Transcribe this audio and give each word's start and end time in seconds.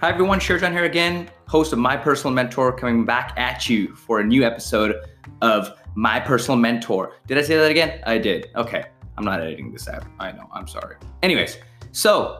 Hi 0.00 0.10
everyone, 0.10 0.38
Shirjan 0.38 0.70
here 0.70 0.84
again, 0.84 1.28
host 1.48 1.72
of 1.72 1.80
My 1.80 1.96
Personal 1.96 2.32
Mentor, 2.32 2.72
coming 2.72 3.04
back 3.04 3.32
at 3.36 3.68
you 3.68 3.96
for 3.96 4.20
a 4.20 4.24
new 4.24 4.44
episode 4.44 4.94
of 5.42 5.76
My 5.96 6.20
Personal 6.20 6.56
Mentor. 6.56 7.14
Did 7.26 7.36
I 7.36 7.42
say 7.42 7.56
that 7.56 7.68
again? 7.68 8.00
I 8.06 8.16
did. 8.18 8.46
Okay, 8.54 8.84
I'm 9.16 9.24
not 9.24 9.40
editing 9.40 9.72
this 9.72 9.88
out. 9.88 10.04
I 10.20 10.30
know, 10.30 10.48
I'm 10.52 10.68
sorry. 10.68 10.94
Anyways, 11.24 11.58
so 11.90 12.38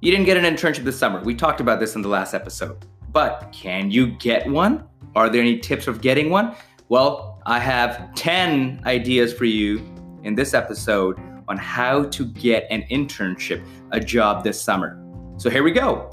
you 0.00 0.12
didn't 0.12 0.26
get 0.26 0.36
an 0.36 0.44
internship 0.44 0.84
this 0.84 0.96
summer. 0.96 1.20
We 1.24 1.34
talked 1.34 1.60
about 1.60 1.80
this 1.80 1.96
in 1.96 2.02
the 2.02 2.08
last 2.08 2.34
episode. 2.34 2.86
But 3.10 3.50
can 3.50 3.90
you 3.90 4.12
get 4.18 4.48
one? 4.48 4.86
Are 5.16 5.28
there 5.28 5.40
any 5.40 5.58
tips 5.58 5.88
of 5.88 6.02
getting 6.02 6.30
one? 6.30 6.54
Well, 6.88 7.42
I 7.46 7.58
have 7.58 8.14
10 8.14 8.80
ideas 8.86 9.34
for 9.34 9.44
you 9.44 9.78
in 10.22 10.36
this 10.36 10.54
episode 10.54 11.18
on 11.48 11.56
how 11.56 12.04
to 12.04 12.26
get 12.26 12.68
an 12.70 12.82
internship, 12.92 13.66
a 13.90 13.98
job 13.98 14.44
this 14.44 14.60
summer. 14.60 15.04
So 15.36 15.50
here 15.50 15.64
we 15.64 15.72
go. 15.72 16.08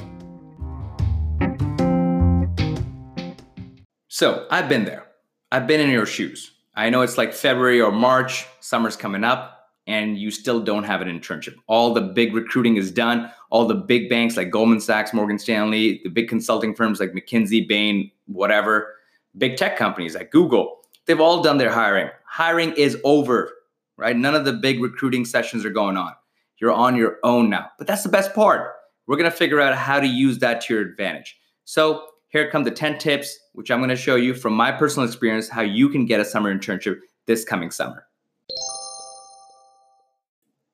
So 4.19 4.45
I've 4.51 4.67
been 4.67 4.83
there. 4.83 5.05
I've 5.49 5.65
been 5.65 5.79
in 5.79 5.89
your 5.89 6.05
shoes. 6.05 6.51
I 6.75 6.89
know 6.89 7.03
it's 7.03 7.17
like 7.17 7.31
February 7.33 7.79
or 7.79 7.89
March, 7.89 8.45
summer's 8.59 8.97
coming 8.97 9.23
up, 9.23 9.69
and 9.87 10.17
you 10.17 10.29
still 10.29 10.59
don't 10.59 10.83
have 10.83 10.99
an 10.99 11.07
internship. 11.07 11.55
All 11.67 11.93
the 11.93 12.01
big 12.01 12.35
recruiting 12.35 12.75
is 12.75 12.91
done. 12.91 13.31
All 13.49 13.65
the 13.65 13.75
big 13.75 14.09
banks 14.09 14.35
like 14.35 14.49
Goldman 14.49 14.81
Sachs, 14.81 15.13
Morgan 15.13 15.39
Stanley, 15.39 16.01
the 16.03 16.09
big 16.09 16.27
consulting 16.27 16.75
firms 16.75 16.99
like 16.99 17.13
McKinsey, 17.13 17.65
Bain, 17.65 18.11
whatever, 18.25 18.93
big 19.37 19.55
tech 19.55 19.77
companies 19.77 20.15
like 20.15 20.31
Google, 20.31 20.81
they've 21.05 21.21
all 21.21 21.41
done 21.41 21.57
their 21.57 21.71
hiring. 21.71 22.09
Hiring 22.25 22.73
is 22.73 22.97
over, 23.05 23.49
right? 23.95 24.17
None 24.17 24.35
of 24.35 24.43
the 24.43 24.51
big 24.51 24.81
recruiting 24.81 25.23
sessions 25.23 25.63
are 25.63 25.69
going 25.69 25.95
on. 25.95 26.11
You're 26.57 26.73
on 26.73 26.97
your 26.97 27.19
own 27.23 27.49
now. 27.49 27.67
But 27.77 27.87
that's 27.87 28.03
the 28.03 28.09
best 28.09 28.33
part. 28.33 28.73
We're 29.07 29.15
going 29.15 29.31
to 29.31 29.37
figure 29.37 29.61
out 29.61 29.77
how 29.77 30.01
to 30.01 30.07
use 30.07 30.39
that 30.39 30.59
to 30.63 30.73
your 30.73 30.83
advantage. 30.83 31.39
So 31.63 32.05
here 32.29 32.49
come 32.49 32.63
the 32.63 32.71
10 32.71 32.97
tips, 32.99 33.37
which 33.53 33.71
I'm 33.71 33.79
going 33.79 33.89
to 33.89 33.95
show 33.95 34.15
you 34.15 34.33
from 34.33 34.53
my 34.53 34.71
personal 34.71 35.07
experience 35.07 35.49
how 35.49 35.61
you 35.61 35.89
can 35.89 36.05
get 36.05 36.19
a 36.19 36.25
summer 36.25 36.55
internship 36.55 36.99
this 37.25 37.43
coming 37.43 37.71
summer. 37.71 38.05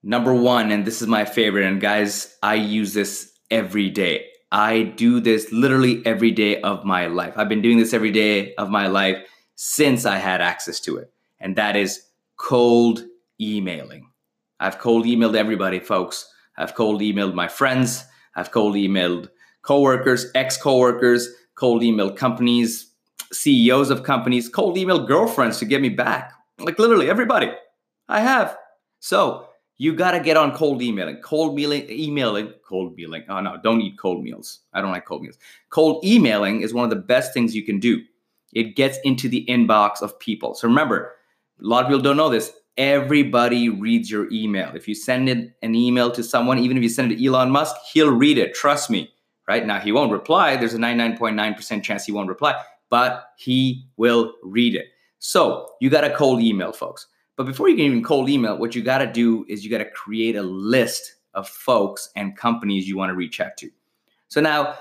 Number 0.03 0.34
one, 0.34 0.72
and 0.72 0.86
this 0.86 1.02
is 1.02 1.08
my 1.08 1.25
favorite, 1.25 1.66
and 1.66 1.81
guys, 1.81 2.38
I 2.44 2.56
use 2.56 2.94
this 2.94 3.31
every 3.50 3.89
day. 3.89 4.28
I 4.52 4.84
do 4.84 5.20
this 5.20 5.52
literally 5.52 6.06
every 6.06 6.30
day 6.31 6.62
of 6.62 6.86
my 6.86 7.08
life. 7.08 7.34
I've 7.38 7.50
been 7.50 7.64
doing 7.64 7.80
this 7.80 7.94
every 7.94 8.12
day 8.12 8.53
of 8.56 8.69
my 8.69 8.88
life 8.88 9.17
since 9.56 10.06
I 10.06 10.17
had 10.17 10.42
access 10.42 10.80
to 10.81 10.97
it, 10.97 11.12
and 11.40 11.56
that 11.56 11.75
is 11.75 12.03
cold 12.38 13.03
emailing. 13.42 14.12
I've 14.59 14.78
cold 14.78 15.06
emailed 15.06 15.36
everybody, 15.36 15.80
folks. 15.80 16.31
I've 16.58 16.75
cold 16.75 17.02
emailed 17.02 17.34
my 17.34 17.47
friends. 17.47 18.06
I've 18.36 18.52
cold 18.52 18.75
emailed 18.75 19.30
coworkers, 19.64 20.28
ex 20.36 20.56
coworkers, 20.56 21.30
cold 21.56 21.84
email 21.84 22.11
companies, 22.11 22.92
CEOs 23.31 23.89
of 23.89 24.03
companies, 24.03 24.48
cold 24.48 24.78
email 24.78 25.06
girlfriends 25.06 25.58
to 25.59 25.66
get 25.66 25.81
me 25.81 25.89
back. 25.89 26.34
Like 26.59 26.80
literally 26.80 27.09
everybody. 27.09 27.52
I 28.08 28.20
have. 28.20 28.58
So 29.00 29.50
you 29.78 29.94
got 29.94 30.12
to 30.12 30.20
get 30.20 30.38
on 30.38 30.56
cold 30.56 30.81
emailing. 30.81 31.17
Cold 31.17 31.56
mailing, 31.56 31.89
emailing, 31.89 32.53
cold 32.67 32.95
mailing. 32.95 33.23
Oh 33.28 33.42
no, 33.42 33.58
don't 33.62 33.81
eat 33.81 33.97
cold 33.97 34.23
meals. 34.23 34.59
I 34.73 34.81
don't 34.81 34.92
like 34.92 35.06
cold 35.06 35.22
meals. 35.22 35.38
Cold 35.70 36.06
emailing 36.06 36.62
is 36.62 36.73
one 36.73 36.84
of 36.84 36.89
the 36.89 36.95
best 36.95 37.34
things 37.34 37.56
you 37.56 37.64
can 37.64 37.80
do. 37.80 38.02
It 38.53 38.75
gets 38.75 38.97
into 39.03 39.28
the 39.28 39.45
inbox 39.50 40.02
of 40.02 40.17
people. 40.19 40.56
So 40.56 40.67
remember, 40.67 41.14
a 41.62 41.67
lot 41.67 41.84
of 41.84 41.90
people 41.90 42.02
don't 42.02 42.17
know 42.17 42.30
this. 42.30 42.53
Everybody 42.78 43.69
reads 43.69 44.12
your 44.12 44.31
email. 44.31 44.72
If 44.75 44.88
you 44.88 44.95
send 44.95 45.30
an 45.30 45.75
email 45.75 46.12
to 46.12 46.23
someone, 46.23 46.59
even 46.59 46.78
if 46.78 46.84
you 46.84 46.90
send 46.90 47.12
it 47.12 47.17
to 47.17 47.25
Elon 47.25 47.50
Musk, 47.50 47.75
he'll 47.94 48.12
read 48.12 48.38
it. 48.38 48.53
Trust 48.53 48.90
me 48.90 49.09
right? 49.48 49.66
Now, 49.66 49.80
he 49.80 49.92
won't 49.92 50.12
reply. 50.12 50.56
There's 50.56 50.74
a 50.74 50.80
99.9% 50.80 51.84
chance 51.84 52.06
he 52.06 52.12
won't 52.12 52.30
reply, 52.30 52.62
but 52.90 53.30
he 53.38 53.88
will 53.97 54.34
read 54.44 54.75
it. 54.75 54.88
So 55.19 55.69
you 55.81 55.90
got 55.90 56.03
a 56.03 56.16
cold 56.16 56.42
email, 56.42 56.72
folks. 56.72 57.08
But 57.36 57.46
before 57.46 57.68
you 57.69 57.75
can 57.75 57.86
even 57.86 58.03
cold 58.03 58.30
email, 58.30 58.58
what 58.58 58.75
you 58.75 58.81
got 58.81 59.00
to 59.00 59.12
do 59.12 59.46
is 59.50 59.64
you 59.64 59.69
got 59.69 59.80
to 59.80 59.90
create 59.90 60.36
a 60.36 60.44
list 60.44 61.16
of 61.34 61.50
folks 61.50 62.09
and 62.16 62.38
companies 62.38 62.88
you 62.88 62.97
want 62.97 63.09
to 63.09 63.16
reach 63.16 63.42
out 63.42 63.58
to. 63.58 63.69
So 64.30 64.42
now, 64.42 64.75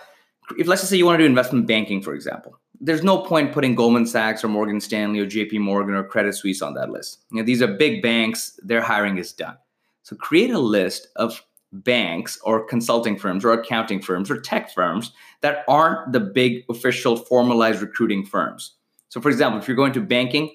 if 0.57 0.67
let's 0.67 0.83
just 0.83 0.91
say 0.91 0.97
you 0.97 1.07
want 1.07 1.19
to 1.19 1.25
do 1.25 1.27
investment 1.27 1.67
banking, 1.67 2.01
for 2.01 2.15
example, 2.15 2.59
there's 2.81 3.03
no 3.03 3.19
point 3.19 3.53
putting 3.53 3.75
Goldman 3.75 4.07
Sachs 4.07 4.45
or 4.45 4.49
Morgan 4.49 4.81
Stanley 4.81 5.21
or 5.21 5.27
JP 5.27 5.61
Morgan 5.61 5.95
or 5.95 6.05
Credit 6.05 6.35
Suisse 6.35 6.63
on 6.63 6.75
that 6.75 6.91
list. 6.91 7.25
You 7.31 7.39
know, 7.39 7.45
these 7.45 7.63
are 7.63 7.67
big 7.67 8.03
banks, 8.03 8.59
their 8.63 8.83
hiring 8.83 9.19
is 9.19 9.33
done. 9.33 9.57
So 10.03 10.17
create 10.17 10.51
a 10.51 10.59
list 10.59 11.09
of 11.17 11.43
banks 11.83 12.39
or 12.45 12.65
consulting 12.65 13.19
firms 13.19 13.45
or 13.45 13.53
accounting 13.53 14.01
firms 14.01 14.31
or 14.31 14.41
tech 14.41 14.73
firms 14.73 15.13
that 15.41 15.65
aren't 15.69 16.13
the 16.13 16.21
big 16.21 16.65
official 16.71 17.17
formalized 17.17 17.81
recruiting 17.81 18.25
firms. 18.25 18.77
So, 19.09 19.21
for 19.21 19.29
example, 19.29 19.61
if 19.61 19.69
you're 19.69 19.77
going 19.77 19.93
to 19.93 20.01
banking, 20.01 20.55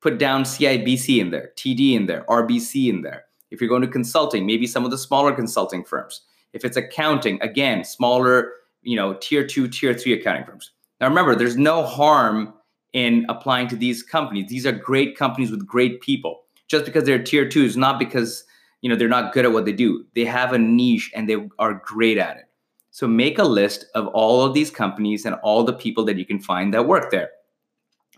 put 0.00 0.18
down 0.18 0.44
CIBC 0.44 1.18
in 1.18 1.30
there, 1.30 1.50
TD 1.56 1.94
in 1.94 2.06
there, 2.06 2.24
RBC 2.28 2.88
in 2.88 3.02
there. 3.02 3.24
If 3.50 3.60
you're 3.60 3.68
going 3.68 3.82
to 3.82 3.88
consulting, 3.88 4.46
maybe 4.46 4.66
some 4.66 4.84
of 4.84 4.90
the 4.90 4.98
smaller 4.98 5.32
consulting 5.32 5.84
firms. 5.84 6.22
If 6.52 6.64
it's 6.64 6.76
accounting, 6.76 7.40
again, 7.42 7.84
smaller, 7.84 8.52
you 8.82 8.96
know, 8.96 9.14
tier 9.14 9.46
two, 9.46 9.68
tier 9.68 9.94
three 9.94 10.12
accounting 10.12 10.44
firms. 10.44 10.72
Now, 11.00 11.08
remember, 11.08 11.34
there's 11.34 11.56
no 11.56 11.84
harm 11.84 12.54
in 12.92 13.26
applying 13.28 13.68
to 13.68 13.76
these 13.76 14.02
companies. 14.02 14.48
These 14.48 14.66
are 14.66 14.72
great 14.72 15.16
companies 15.16 15.50
with 15.50 15.66
great 15.66 16.00
people. 16.00 16.42
Just 16.68 16.84
because 16.84 17.04
they're 17.04 17.22
tier 17.22 17.48
two 17.48 17.64
is 17.64 17.76
not 17.76 17.98
because 17.98 18.44
you 18.80 18.88
know 18.88 18.96
they're 18.96 19.08
not 19.08 19.32
good 19.32 19.44
at 19.44 19.52
what 19.52 19.64
they 19.64 19.72
do. 19.72 20.04
They 20.14 20.24
have 20.24 20.52
a 20.52 20.58
niche 20.58 21.10
and 21.14 21.28
they 21.28 21.36
are 21.58 21.82
great 21.84 22.18
at 22.18 22.36
it. 22.36 22.44
So 22.90 23.06
make 23.06 23.38
a 23.38 23.44
list 23.44 23.86
of 23.94 24.08
all 24.08 24.42
of 24.42 24.54
these 24.54 24.70
companies 24.70 25.24
and 25.24 25.36
all 25.36 25.62
the 25.62 25.72
people 25.72 26.04
that 26.06 26.16
you 26.16 26.26
can 26.26 26.40
find 26.40 26.74
that 26.74 26.86
work 26.86 27.10
there. 27.10 27.30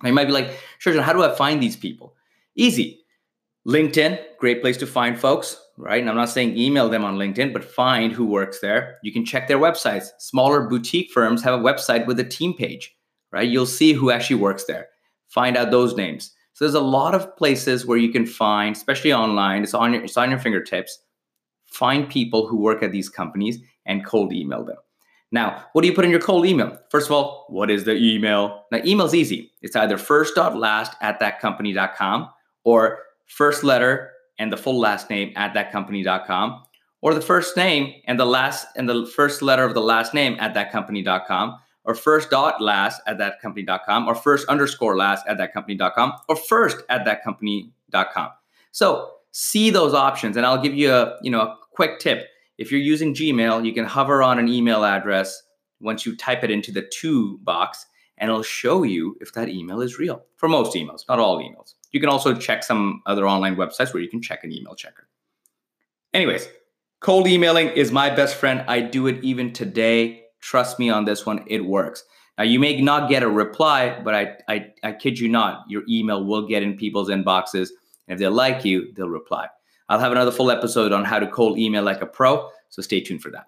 Now 0.03 0.09
you 0.09 0.15
might 0.15 0.27
be 0.27 0.33
like 0.33 0.59
sure 0.79 1.01
how 1.01 1.13
do 1.13 1.23
i 1.23 1.35
find 1.35 1.63
these 1.63 1.77
people? 1.77 2.15
Easy. 2.57 3.01
Linkedin 3.67 4.19
great 4.39 4.61
place 4.61 4.77
to 4.79 4.87
find 4.87 5.19
folks 5.19 5.59
right? 5.79 6.01
And 6.01 6.11
i'm 6.11 6.17
not 6.17 6.29
saying 6.29 6.57
email 6.57 6.89
them 6.89 7.05
on 7.05 7.17
linkedin 7.17 7.53
but 7.53 7.65
find 7.65 8.13
who 8.13 8.27
works 8.27 8.61
there. 8.61 8.99
You 9.03 9.13
can 9.13 9.25
check 9.25 9.49
their 9.49 9.59
websites. 9.59 10.09
Smaller 10.19 10.69
boutique 10.69 11.11
firms 11.11 11.43
have 11.43 11.59
a 11.59 11.63
website 11.63 12.07
with 12.07 12.19
a 12.21 12.25
team 12.25 12.55
page 12.55 12.95
right? 13.31 13.49
You'll 13.49 13.67
see 13.67 13.93
who 13.93 14.11
actually 14.11 14.37
works 14.37 14.65
there. 14.65 14.89
Find 15.29 15.57
out 15.57 15.71
those 15.71 15.97
names 15.97 16.33
so 16.53 16.65
there's 16.65 16.75
a 16.75 16.81
lot 16.81 17.15
of 17.15 17.37
places 17.37 17.87
where 17.87 17.99
you 17.99 18.11
can 18.11 18.27
find, 18.27 18.77
especially 18.77 19.13
online, 19.13 19.63
it's 19.63 19.75
on 19.75 19.95
your, 19.95 20.05
it's 20.05 20.17
on 20.17 20.31
your 20.31 20.39
fingertips. 20.39 20.99
Find 21.67 22.09
people 22.09 22.47
who 22.47 22.59
work 22.59 22.83
at 22.83 22.93
these 22.93 23.09
companies 23.09 23.59
and 23.87 24.05
cold 24.05 24.33
email 24.33 24.65
them. 24.65 24.77
Now, 25.31 25.65
what 25.73 25.81
do 25.81 25.89
you 25.89 25.95
put 25.95 26.05
in 26.05 26.11
your 26.11 26.21
cold 26.21 26.45
email? 26.45 26.79
First 26.91 27.07
of 27.07 27.13
all, 27.13 27.47
what 27.49 27.71
is 27.71 27.85
the 27.85 27.97
email? 27.97 28.67
Now, 28.71 28.81
email's 28.85 29.15
easy. 29.15 29.51
It's 29.63 29.75
either 29.75 29.97
first.last 29.97 30.93
at 31.01 31.19
thatcompany.com 31.21 32.29
or 32.65 32.99
first 33.29 33.65
letter 33.65 34.13
and 34.39 34.53
the 34.53 34.59
full 34.59 34.79
last 34.79 35.09
name 35.09 35.33
at 35.37 35.55
thatcompany.com 35.55 36.63
or 37.01 37.15
the 37.15 37.21
first 37.23 37.57
name 37.57 37.95
and 38.07 38.21
the 38.21 38.27
last 38.27 38.67
and 38.77 38.87
the 38.89 39.07
first 39.07 39.41
letter 39.41 39.65
of 39.65 39.73
the 39.73 39.81
last 39.81 40.13
name 40.13 40.37
at 40.39 40.55
thatcompany.com 40.55 41.57
or 41.85 41.95
first 41.95 42.31
dot 42.31 42.61
last 42.61 43.01
at 43.07 43.19
that 43.19 43.41
company.com 43.41 44.09
or 44.09 44.15
first 44.15 44.49
underscore 44.49 44.97
last 44.97 45.27
at 45.27 45.39
that 45.39 45.53
company.com 45.53 46.13
or 46.29 46.37
first 46.37 46.79
at 46.89 47.05
that 47.05 47.25
company.com. 47.25 48.31
So 48.71 49.11
see 49.33 49.71
those 49.71 49.95
options 49.95 50.37
and 50.37 50.47
I'll 50.47 50.63
give 50.63 50.75
you 50.75 50.93
a, 50.93 51.19
you 51.23 51.31
know, 51.31 51.41
a 51.41 51.57
quick 51.73 51.99
tip. 51.99 52.29
If 52.59 52.71
you're 52.71 52.81
using 52.81 53.15
Gmail, 53.15 53.65
you 53.65 53.73
can 53.73 53.85
hover 53.85 54.23
on 54.23 54.39
an 54.39 54.49
email 54.49 54.85
address 54.85 55.43
once 55.81 56.07
you 56.07 56.17
type 56.17 56.45
it 56.45 56.51
into 56.51 56.71
the 56.71 56.83
to 56.83 57.39
box 57.39 57.87
and 58.19 58.31
it'll 58.31 58.43
show 58.43 58.85
you 58.85 59.17
if 59.21 59.33
that 59.33 59.49
email 59.49 59.81
is 59.81 59.99
real 59.99 60.25
for 60.37 60.49
most 60.49 60.77
emails, 60.77 61.03
not 61.09 61.19
all 61.19 61.41
emails. 61.41 61.75
You 61.91 62.01
can 62.01 62.09
also 62.09 62.35
check 62.35 62.63
some 62.63 63.03
other 63.07 63.27
online 63.27 63.57
websites 63.57 63.93
where 63.93 64.03
you 64.03 64.09
can 64.09 64.23
check 64.23 64.45
an 64.45 64.53
email 64.53 64.75
checker. 64.75 65.09
Anyways, 66.15 66.49
cold 67.01 67.27
emailing 67.27 67.69
is 67.69 67.91
my 67.91 68.11
best 68.11 68.37
friend. 68.37 68.65
I 68.69 68.81
do 68.81 69.07
it 69.07 69.23
even 69.25 69.53
today. 69.53 70.22
Trust 70.43 70.79
me 70.79 70.91
on 70.91 71.05
this 71.05 71.25
one, 71.25 71.45
it 71.47 71.65
works. 71.65 72.05
Now 72.37 72.45
you 72.45 72.59
may 72.59 72.81
not 72.81 73.09
get 73.09 73.23
a 73.23 73.31
reply, 73.31 74.01
but 74.03 74.15
I, 74.15 74.37
I, 74.49 74.67
I 74.83 74.93
kid 74.93 75.19
you 75.19 75.29
not, 75.29 75.65
your 75.69 75.83
email 75.89 76.25
will 76.25 76.47
get 76.47 76.63
in 76.63 76.77
people's 76.77 77.09
inboxes. 77.09 77.69
And 78.09 78.15
if 78.15 78.19
they 78.19 78.27
like 78.27 78.65
you, 78.65 78.93
they'll 78.95 79.09
reply. 79.09 79.47
I'll 79.89 80.01
have 80.01 80.13
another 80.13 80.33
full 80.33 80.51
episode 80.51 80.93
on 80.93 81.05
how 81.05 81.21
to 81.21 81.29
cold 81.29 81.59
email 81.59 81.85
like 81.85 82.03
a 82.03 82.07
pro, 82.07 82.49
so 82.71 82.83
stay 82.83 83.01
tuned 83.01 83.23
for 83.23 83.31
that. 83.31 83.47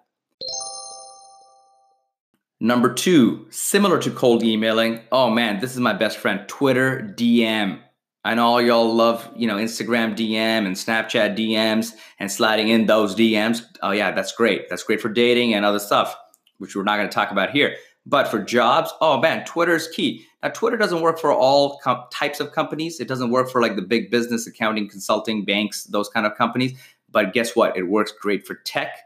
Number 2.61 2.93
two, 2.93 3.47
similar 3.49 3.99
to 3.99 4.11
cold 4.11 4.41
emailing. 4.43 5.01
Oh 5.11 5.29
man, 5.29 5.59
this 5.59 5.73
is 5.73 5.79
my 5.79 5.93
best 5.93 6.17
friend, 6.17 6.47
Twitter 6.47 7.13
DM. 7.17 7.81
I 8.23 8.33
know 8.33 8.45
all 8.45 8.61
y'all 8.61 8.95
love, 8.95 9.29
you 9.35 9.47
know, 9.47 9.57
Instagram 9.57 10.15
DM 10.15 10.65
and 10.65 10.75
Snapchat 10.75 11.37
DMs 11.37 11.93
and 12.19 12.31
sliding 12.31 12.69
in 12.69 12.85
those 12.85 13.15
DMs. 13.15 13.61
Oh 13.83 13.91
yeah, 13.91 14.11
that's 14.11 14.31
great. 14.31 14.69
That's 14.69 14.83
great 14.83 15.01
for 15.01 15.09
dating 15.09 15.53
and 15.53 15.65
other 15.65 15.79
stuff 15.79 16.15
which 16.57 16.75
we're 16.75 16.83
not 16.83 16.97
going 16.97 17.09
to 17.09 17.13
talk 17.13 17.31
about 17.31 17.51
here. 17.51 17.75
But 18.05 18.27
for 18.27 18.39
jobs, 18.39 18.91
oh 19.01 19.19
man, 19.19 19.45
Twitter 19.45 19.75
is 19.75 19.87
key. 19.87 20.25
Now, 20.43 20.49
Twitter 20.49 20.77
doesn't 20.77 21.01
work 21.01 21.19
for 21.19 21.33
all 21.33 21.79
com- 21.79 22.03
types 22.11 22.39
of 22.39 22.51
companies. 22.51 22.99
It 22.99 23.07
doesn't 23.07 23.31
work 23.31 23.49
for 23.49 23.61
like 23.61 23.75
the 23.75 23.81
big 23.81 24.11
business, 24.11 24.45
accounting, 24.45 24.87
consulting, 24.87 25.43
banks, 25.43 25.85
those 25.85 26.07
kind 26.07 26.25
of 26.25 26.35
companies. 26.35 26.77
But 27.09 27.33
guess 27.33 27.55
what? 27.55 27.75
It 27.75 27.83
works 27.83 28.11
great 28.11 28.45
for 28.45 28.55
tech, 28.55 28.99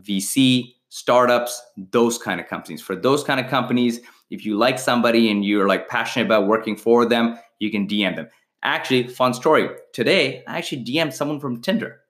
VC, 0.00 0.74
startups, 0.88 1.60
those 1.76 2.16
kind 2.16 2.40
of 2.40 2.46
companies. 2.46 2.80
For 2.80 2.96
those 2.96 3.22
kind 3.24 3.40
of 3.40 3.48
companies, 3.48 4.00
if 4.30 4.46
you 4.46 4.56
like 4.56 4.78
somebody 4.78 5.30
and 5.30 5.44
you're 5.44 5.68
like 5.68 5.88
passionate 5.88 6.26
about 6.26 6.46
working 6.46 6.76
for 6.76 7.04
them, 7.04 7.38
you 7.58 7.70
can 7.70 7.86
DM 7.86 8.16
them. 8.16 8.28
Actually, 8.62 9.08
fun 9.08 9.34
story. 9.34 9.68
Today, 9.92 10.42
I 10.46 10.58
actually 10.58 10.84
DM'd 10.84 11.14
someone 11.14 11.40
from 11.40 11.60
Tinder. 11.60 12.00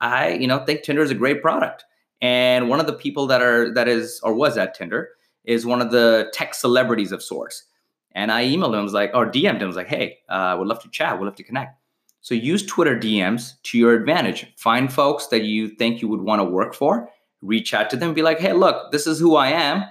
I, 0.00 0.30
you 0.30 0.46
know, 0.46 0.64
think 0.64 0.82
Tinder 0.82 1.02
is 1.02 1.10
a 1.10 1.14
great 1.14 1.40
product. 1.40 1.84
And 2.24 2.70
one 2.70 2.80
of 2.80 2.86
the 2.86 2.94
people 2.94 3.26
that 3.26 3.42
are 3.42 3.70
that 3.74 3.86
is 3.86 4.18
or 4.22 4.32
was 4.32 4.56
at 4.56 4.72
Tinder 4.72 5.10
is 5.44 5.66
one 5.66 5.82
of 5.82 5.90
the 5.90 6.30
tech 6.32 6.54
celebrities 6.54 7.12
of 7.12 7.22
sorts. 7.22 7.64
And 8.12 8.32
I 8.32 8.46
emailed 8.46 8.74
him, 8.74 8.82
was 8.82 8.94
like, 8.94 9.10
or 9.12 9.30
DM'd 9.30 9.60
him, 9.60 9.66
was 9.66 9.76
like, 9.76 9.88
hey, 9.88 10.20
I 10.30 10.52
uh, 10.52 10.56
would 10.56 10.66
love 10.66 10.82
to 10.84 10.88
chat, 10.88 11.18
would 11.18 11.26
love 11.26 11.36
to 11.36 11.42
connect. 11.42 11.78
So 12.22 12.34
use 12.34 12.64
Twitter 12.64 12.96
DMs 12.98 13.60
to 13.64 13.76
your 13.76 13.92
advantage. 13.92 14.46
Find 14.56 14.90
folks 14.90 15.26
that 15.26 15.42
you 15.42 15.68
think 15.68 16.00
you 16.00 16.08
would 16.08 16.22
want 16.22 16.40
to 16.40 16.44
work 16.44 16.74
for, 16.74 17.10
reach 17.42 17.74
out 17.74 17.90
to 17.90 17.96
them, 17.98 18.14
be 18.14 18.22
like, 18.22 18.38
hey, 18.38 18.54
look, 18.54 18.90
this 18.90 19.06
is 19.06 19.18
who 19.18 19.36
I 19.36 19.48
am. 19.48 19.84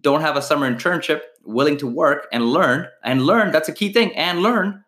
Don't 0.00 0.20
have 0.20 0.36
a 0.36 0.42
summer 0.42 0.72
internship, 0.72 1.22
willing 1.44 1.78
to 1.78 1.88
work 1.88 2.28
and 2.32 2.44
learn. 2.44 2.86
And 3.02 3.26
learn, 3.26 3.50
that's 3.50 3.68
a 3.68 3.72
key 3.72 3.92
thing, 3.92 4.14
and 4.14 4.40
learn, 4.40 4.84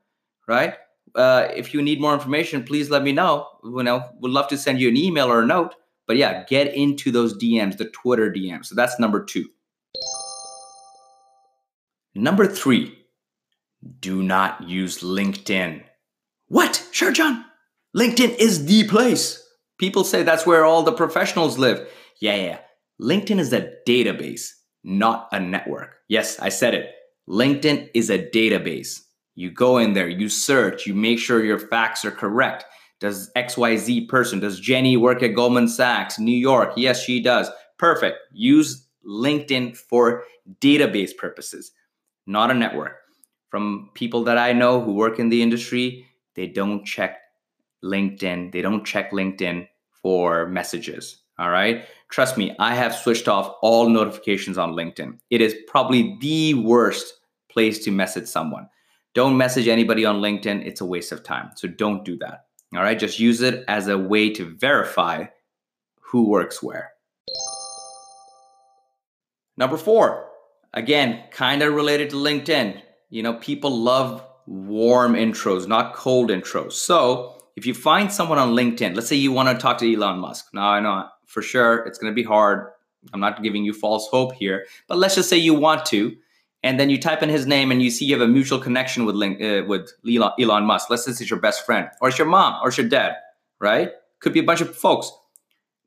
right? 0.47 0.75
Uh, 1.17 1.49
if 1.57 1.75
you 1.75 1.83
need 1.83 2.01
more 2.01 2.15
information, 2.15 2.63
please 2.63 2.89
let 2.89 3.03
me 3.03 3.11
know. 3.11 3.49
You 3.65 3.83
know, 3.83 4.09
would 4.21 4.31
love 4.31 4.47
to 4.49 4.57
send 4.57 4.79
you 4.79 4.89
an 4.89 4.97
email 4.97 5.27
or 5.27 5.41
a 5.41 5.47
note. 5.47 5.75
But 6.07 6.17
yeah, 6.17 6.45
get 6.45 6.75
into 6.75 7.11
those 7.11 7.37
DMs, 7.37 7.77
the 7.79 7.87
Twitter 7.87 8.31
DMs. 8.31 8.67
So 8.67 8.75
that's 8.75 8.99
number 8.99 9.25
two. 9.25 9.47
Number 12.15 12.47
three, 12.47 12.97
do 14.01 14.23
not 14.23 14.69
use 14.69 15.01
LinkedIn. 15.01 15.83
What? 16.47 16.87
Sure, 16.93 17.13
John. 17.13 17.45
LinkedIn 17.97 18.37
is 18.39 18.67
the 18.67 18.87
place. 18.89 19.43
People 19.79 20.05
say 20.05 20.23
that's 20.23 20.47
where 20.47 20.65
all 20.65 20.83
the 20.83 20.93
professionals 20.93 21.59
live. 21.59 21.89
Yeah, 22.21 22.37
yeah. 22.37 22.59
LinkedIn 23.01 23.41
is 23.41 23.53
a 23.53 23.73
database, 23.87 24.51
not 24.85 25.29
a 25.33 25.41
network. 25.41 25.97
Yes, 26.09 26.39
I 26.39 26.51
said 26.51 26.75
it. 26.75 26.91
LinkedIn 27.29 27.91
is 27.95 28.11
a 28.11 28.19
database. 28.19 29.01
You 29.35 29.51
go 29.51 29.79
in 29.79 29.95
there, 29.95 30.09
you 30.09 30.29
search, 30.29 30.87
you 30.87 30.95
make 30.95 31.19
sure 31.19 31.45
your 31.45 31.59
facts 31.59 32.05
are 32.05 32.13
correct. 32.13 32.65
Does 33.05 33.31
XYZ 33.37 34.09
person, 34.09 34.41
does 34.41 34.59
Jenny 34.59 34.97
work 34.97 35.23
at 35.23 35.35
Goldman 35.35 35.69
Sachs, 35.69 36.19
New 36.19 36.37
York? 36.37 36.73
Yes, 36.77 37.03
she 37.03 37.21
does. 37.21 37.51
Perfect. 37.79 38.19
Use 38.33 38.87
LinkedIn 39.07 39.77
for 39.77 40.25
database 40.61 41.17
purposes 41.17 41.73
not 42.27 42.51
a 42.51 42.55
network. 42.55 42.97
From 43.51 43.91
people 43.95 44.25
that 44.25 44.39
I 44.39 44.53
know 44.53 44.81
who 44.81 44.95
work 44.95 45.19
in 45.19 45.29
the 45.29 45.43
industry, 45.43 46.07
they 46.35 46.47
don't 46.47 46.85
check 46.85 47.19
LinkedIn. 47.85 48.53
They 48.53 48.63
don't 48.63 48.85
check 48.85 49.13
LinkedIn 49.13 49.69
for 50.03 50.49
messages. 50.49 51.23
All 51.39 51.51
right. 51.51 51.85
Trust 52.11 52.37
me, 52.37 52.55
I 52.59 52.75
have 52.75 52.95
switched 52.95 53.29
off 53.29 53.55
all 53.63 53.89
notifications 53.89 54.59
on 54.59 54.73
LinkedIn. 54.73 55.19
It 55.31 55.41
is 55.41 55.55
probably 55.67 56.17
the 56.21 56.55
worst 56.55 57.13
place 57.49 57.85
to 57.85 57.91
message 57.91 58.27
someone. 58.27 58.69
Don't 59.15 59.37
message 59.37 59.69
anybody 59.69 60.05
on 60.05 60.17
LinkedIn. 60.17 60.65
It's 60.67 60.81
a 60.81 60.85
waste 60.85 61.13
of 61.13 61.23
time. 61.23 61.51
So 61.55 61.69
don't 61.69 62.05
do 62.05 62.17
that. 62.19 62.47
All 62.77 62.83
right. 62.83 62.99
Just 62.99 63.19
use 63.19 63.41
it 63.41 63.65
as 63.69 63.89
a 63.89 63.99
way 63.99 64.31
to 64.31 64.57
verify 64.57 65.27
who 66.01 66.29
works 66.29 66.63
where. 66.63 66.93
Number 69.57 69.77
four, 69.77 70.25
Again, 70.75 71.23
kind 71.31 71.63
of 71.63 71.73
related 71.73 72.11
to 72.11 72.17
LinkedIn. 72.17 72.81
You 73.09 73.23
know, 73.23 73.35
people 73.35 73.71
love 73.71 74.27
warm 74.47 75.15
intros, 75.15 75.69
not 75.69 75.95
cold 75.95 76.31
intros. 76.31 76.73
So 76.73 77.45
if 77.55 77.65
you 77.65 77.75
find 77.75 78.13
someone 78.13 78.39
on 78.39 78.55
LinkedIn, 78.55 78.97
let's 78.97 79.07
say 79.07 79.15
you 79.15 79.31
want 79.31 79.49
to 79.49 79.63
talk 79.63 79.79
to 79.79 79.95
Elon 79.95 80.19
Musk. 80.19 80.47
Now, 80.53 80.71
I 80.71 80.81
know 80.81 81.07
for 81.27 81.43
sure 81.43 81.87
it's 81.87 81.97
going 81.97 82.13
to 82.13 82.15
be 82.15 82.25
hard. 82.25 82.71
I'm 83.13 83.21
not 83.21 83.41
giving 83.43 83.65
you 83.65 83.73
false 83.73 84.09
hope 84.09 84.35
here, 84.35 84.67
but 84.89 84.99
let's 84.99 85.15
just 85.15 85.29
say 85.29 85.37
you 85.37 85.55
want 85.55 85.87
to, 85.87 86.17
and 86.65 86.81
then 86.81 86.89
you 86.89 86.99
type 86.99 87.23
in 87.23 87.29
his 87.29 87.47
name 87.47 87.71
and 87.71 87.83
you 87.83 87.91
see 87.91 88.07
you 88.07 88.19
have 88.19 88.27
a 88.27 88.33
mutual 88.33 88.59
connection 88.59 89.05
with 89.05 89.15
Link, 89.15 89.41
uh, 89.41 89.65
with 89.69 89.93
Elon, 90.11 90.33
Elon 90.41 90.65
Musk. 90.65 90.89
Let's 90.89 91.05
say 91.05 91.11
it's 91.11 91.29
your 91.29 91.39
best 91.39 91.65
friend, 91.67 91.91
or 92.01 92.09
it's 92.09 92.19
your 92.19 92.27
mom, 92.27 92.59
or 92.63 92.69
it's 92.69 92.79
your 92.79 92.89
dad, 92.89 93.17
right? 93.61 93.91
Could 94.21 94.33
be 94.33 94.41
a 94.41 94.45
bunch 94.45 94.63
of 94.63 94.75
folks. 94.75 95.13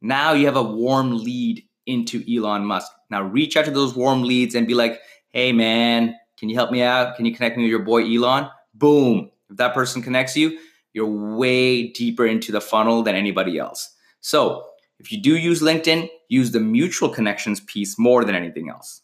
Now 0.02 0.34
you 0.34 0.46
have 0.46 0.56
a 0.56 0.62
warm 0.62 1.18
lead 1.18 1.64
into 1.88 2.24
Elon 2.32 2.64
Musk. 2.64 2.92
Now 3.10 3.24
reach 3.24 3.58
out 3.58 3.66
to 3.66 3.72
those 3.72 3.96
warm 3.96 4.22
leads 4.22 4.54
and 4.54 4.68
be 4.68 4.76
like, 4.76 5.02
hey 5.30 5.52
man, 5.52 6.16
can 6.38 6.48
you 6.48 6.56
help 6.56 6.72
me 6.72 6.84
out? 6.84 7.16
Can 7.16 7.26
you 7.26 7.34
connect 7.34 7.58
me 7.58 7.64
with 7.64 7.72
your 7.72 7.80
boy 7.80 8.04
Elon? 8.04 8.48
Boom. 8.76 9.32
If 9.50 9.58
that 9.58 9.74
person 9.74 10.04
connects 10.04 10.38
you, 10.38 10.60
you're 10.94 11.08
way 11.08 11.88
deeper 11.88 12.28
into 12.28 12.52
the 12.52 12.62
funnel 12.62 13.02
than 13.02 13.16
anybody 13.16 13.58
else. 13.58 13.96
So 14.22 14.68
if 15.00 15.12
you 15.12 15.20
do 15.20 15.38
use 15.38 15.64
LinkedIn, 15.64 16.08
use 16.30 16.52
the 16.52 16.60
mutual 16.60 17.10
connections 17.10 17.62
piece 17.62 17.98
more 17.98 18.24
than 18.24 18.36
anything 18.36 18.70
else. 18.70 19.02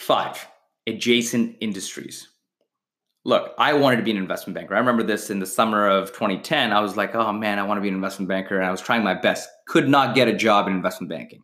Five, 0.00 0.48
adjacent 0.86 1.58
industries. 1.60 2.26
Look, 3.26 3.52
I 3.58 3.74
wanted 3.74 3.96
to 3.96 4.02
be 4.02 4.10
an 4.10 4.16
investment 4.16 4.54
banker. 4.54 4.74
I 4.74 4.78
remember 4.78 5.02
this 5.02 5.28
in 5.28 5.40
the 5.40 5.46
summer 5.46 5.86
of 5.86 6.08
2010. 6.08 6.72
I 6.72 6.80
was 6.80 6.96
like, 6.96 7.14
oh 7.14 7.34
man, 7.34 7.58
I 7.58 7.64
want 7.64 7.76
to 7.76 7.82
be 7.82 7.88
an 7.88 7.94
investment 7.94 8.26
banker. 8.26 8.56
And 8.56 8.66
I 8.66 8.70
was 8.70 8.80
trying 8.80 9.04
my 9.04 9.12
best, 9.12 9.46
could 9.68 9.90
not 9.90 10.14
get 10.14 10.26
a 10.26 10.32
job 10.32 10.66
in 10.66 10.72
investment 10.72 11.10
banking. 11.10 11.42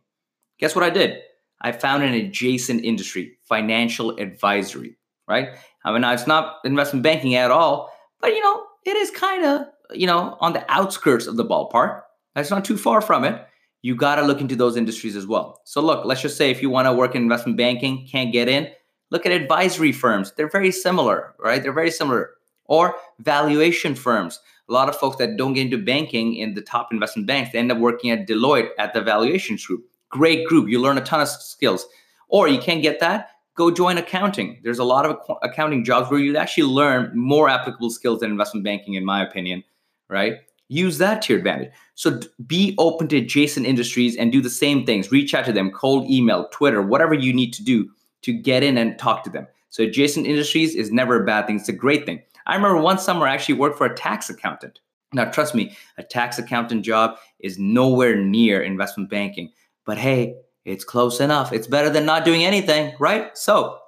Guess 0.57 0.73
what 0.73 0.83
I 0.83 0.89
did? 0.89 1.19
I 1.61 1.71
found 1.71 2.01
an 2.01 2.15
adjacent 2.15 2.83
industry, 2.83 3.37
financial 3.47 4.17
advisory, 4.17 4.97
right? 5.27 5.49
I 5.85 5.91
mean, 5.91 6.01
now 6.01 6.13
it's 6.13 6.25
not 6.25 6.55
investment 6.65 7.03
banking 7.03 7.35
at 7.35 7.51
all, 7.51 7.93
but 8.19 8.33
you 8.33 8.41
know, 8.41 8.63
it 8.85 8.97
is 8.97 9.11
kind 9.11 9.45
of, 9.45 9.67
you 9.91 10.07
know, 10.07 10.35
on 10.39 10.53
the 10.53 10.65
outskirts 10.67 11.27
of 11.27 11.37
the 11.37 11.45
ballpark. 11.45 12.01
That's 12.33 12.49
not 12.49 12.65
too 12.65 12.77
far 12.77 13.01
from 13.01 13.23
it. 13.23 13.46
You 13.81 13.95
got 13.95 14.15
to 14.15 14.23
look 14.23 14.41
into 14.41 14.55
those 14.55 14.75
industries 14.75 15.15
as 15.15 15.27
well. 15.27 15.61
So, 15.63 15.81
look, 15.81 16.05
let's 16.05 16.21
just 16.21 16.37
say 16.37 16.51
if 16.51 16.61
you 16.61 16.69
want 16.69 16.87
to 16.87 16.93
work 16.93 17.15
in 17.15 17.21
investment 17.21 17.57
banking, 17.57 18.07
can't 18.07 18.33
get 18.33 18.49
in, 18.49 18.69
Look 19.09 19.25
at 19.25 19.31
advisory 19.31 19.91
firms. 19.91 20.33
They're 20.35 20.49
very 20.49 20.71
similar, 20.71 21.33
right? 21.39 21.63
They're 21.63 21.73
very 21.73 21.91
similar. 21.91 22.31
Or 22.65 22.95
valuation 23.19 23.95
firms. 23.95 24.39
A 24.69 24.73
lot 24.73 24.89
of 24.89 24.97
folks 24.97 25.15
that 25.17 25.37
don't 25.37 25.53
get 25.53 25.61
into 25.61 25.77
banking 25.77 26.35
in 26.35 26.53
the 26.53 26.61
top 26.61 26.91
investment 26.91 27.25
banks, 27.25 27.51
they 27.51 27.59
end 27.59 27.71
up 27.71 27.77
working 27.77 28.09
at 28.09 28.27
Deloitte 28.27 28.69
at 28.77 28.93
the 28.93 29.01
valuations 29.01 29.65
group. 29.65 29.85
Great 30.09 30.45
group. 30.45 30.67
You 30.67 30.81
learn 30.81 30.97
a 30.97 31.01
ton 31.01 31.21
of 31.21 31.29
skills. 31.29 31.85
Or 32.27 32.49
you 32.49 32.59
can't 32.59 32.81
get 32.81 32.99
that, 32.99 33.29
go 33.55 33.71
join 33.71 33.97
accounting. 33.97 34.59
There's 34.61 34.79
a 34.79 34.83
lot 34.83 35.05
of 35.05 35.17
accounting 35.41 35.85
jobs 35.85 36.11
where 36.11 36.19
you 36.19 36.35
actually 36.35 36.63
learn 36.63 37.17
more 37.17 37.47
applicable 37.47 37.91
skills 37.91 38.19
than 38.19 38.31
investment 38.31 38.65
banking, 38.65 38.95
in 38.95 39.05
my 39.05 39.23
opinion, 39.23 39.63
right? 40.09 40.39
Use 40.69 40.97
that 40.97 41.21
to 41.21 41.33
your 41.33 41.39
advantage. 41.39 41.71
So 41.95 42.19
be 42.45 42.75
open 42.77 43.07
to 43.09 43.17
adjacent 43.17 43.65
industries 43.65 44.17
and 44.17 44.31
do 44.31 44.41
the 44.41 44.49
same 44.49 44.85
things. 44.85 45.11
Reach 45.11 45.33
out 45.33 45.45
to 45.45 45.53
them, 45.53 45.71
cold 45.71 46.09
email, 46.09 46.49
Twitter, 46.51 46.81
whatever 46.81 47.13
you 47.13 47.33
need 47.33 47.53
to 47.53 47.63
do 47.63 47.89
to 48.23 48.33
get 48.33 48.63
in 48.63 48.77
and 48.77 48.99
talk 48.99 49.23
to 49.23 49.29
them. 49.29 49.47
So 49.69 49.83
adjacent 49.83 50.27
industries 50.27 50.75
is 50.75 50.91
never 50.91 51.21
a 51.21 51.25
bad 51.25 51.47
thing. 51.47 51.57
It's 51.57 51.69
a 51.69 51.73
great 51.73 52.05
thing. 52.05 52.21
I 52.45 52.55
remember 52.55 52.81
one 52.81 52.99
summer 52.99 53.27
I 53.27 53.33
actually 53.33 53.55
worked 53.55 53.77
for 53.77 53.85
a 53.85 53.95
tax 53.95 54.29
accountant. 54.29 54.79
Now, 55.13 55.25
trust 55.25 55.55
me, 55.55 55.75
a 55.97 56.03
tax 56.03 56.37
accountant 56.37 56.83
job 56.83 57.17
is 57.39 57.57
nowhere 57.57 58.15
near 58.15 58.61
investment 58.61 59.09
banking. 59.09 59.51
But 59.85 59.97
hey, 59.97 60.35
it's 60.65 60.83
close 60.83 61.21
enough. 61.21 61.53
It's 61.53 61.67
better 61.67 61.89
than 61.89 62.05
not 62.05 62.25
doing 62.25 62.43
anything, 62.43 62.93
right? 62.99 63.37
So 63.37 63.79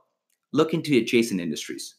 look 0.54 0.74
into 0.74 0.98
adjacent 0.98 1.42
industries. 1.42 1.96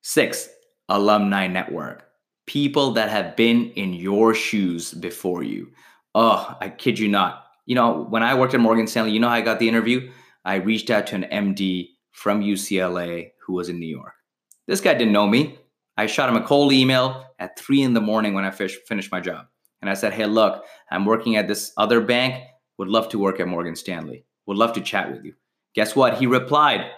Six, 0.00 0.48
alumni 0.88 1.46
network. 1.46 2.04
People 2.46 2.92
that 2.92 3.08
have 3.08 3.36
been 3.36 3.70
in 3.72 3.92
your 3.92 4.34
shoes 4.34 4.94
before 4.94 5.42
you. 5.42 5.72
Oh, 6.14 6.56
I 6.60 6.68
kid 6.68 6.98
you 6.98 7.08
not 7.08 7.46
you 7.66 7.74
know, 7.74 8.06
when 8.08 8.22
I 8.22 8.34
worked 8.34 8.54
at 8.54 8.60
Morgan 8.60 8.86
Stanley, 8.86 9.10
you 9.10 9.20
know 9.20 9.28
how 9.28 9.34
I 9.34 9.40
got 9.40 9.58
the 9.58 9.68
interview? 9.68 10.10
I 10.44 10.56
reached 10.56 10.88
out 10.88 11.08
to 11.08 11.16
an 11.16 11.24
MD 11.24 11.88
from 12.12 12.40
UCLA 12.40 13.32
who 13.44 13.54
was 13.54 13.68
in 13.68 13.78
New 13.78 13.88
York. 13.88 14.14
This 14.68 14.80
guy 14.80 14.94
didn't 14.94 15.12
know 15.12 15.26
me. 15.26 15.58
I 15.96 16.06
shot 16.06 16.28
him 16.28 16.36
a 16.36 16.46
cold 16.46 16.72
email 16.72 17.26
at 17.38 17.58
three 17.58 17.82
in 17.82 17.92
the 17.92 18.00
morning 18.00 18.34
when 18.34 18.44
I 18.44 18.50
fish, 18.50 18.76
finished 18.86 19.12
my 19.12 19.20
job. 19.20 19.46
And 19.82 19.90
I 19.90 19.94
said, 19.94 20.12
Hey, 20.12 20.26
look, 20.26 20.64
I'm 20.90 21.04
working 21.04 21.36
at 21.36 21.48
this 21.48 21.72
other 21.76 22.00
bank. 22.00 22.42
Would 22.78 22.88
love 22.88 23.08
to 23.10 23.18
work 23.18 23.40
at 23.40 23.48
Morgan 23.48 23.76
Stanley. 23.76 24.24
Would 24.46 24.56
love 24.56 24.72
to 24.74 24.80
chat 24.80 25.10
with 25.10 25.24
you. 25.24 25.34
Guess 25.74 25.96
what? 25.96 26.14
He 26.18 26.26
replied. 26.26 26.90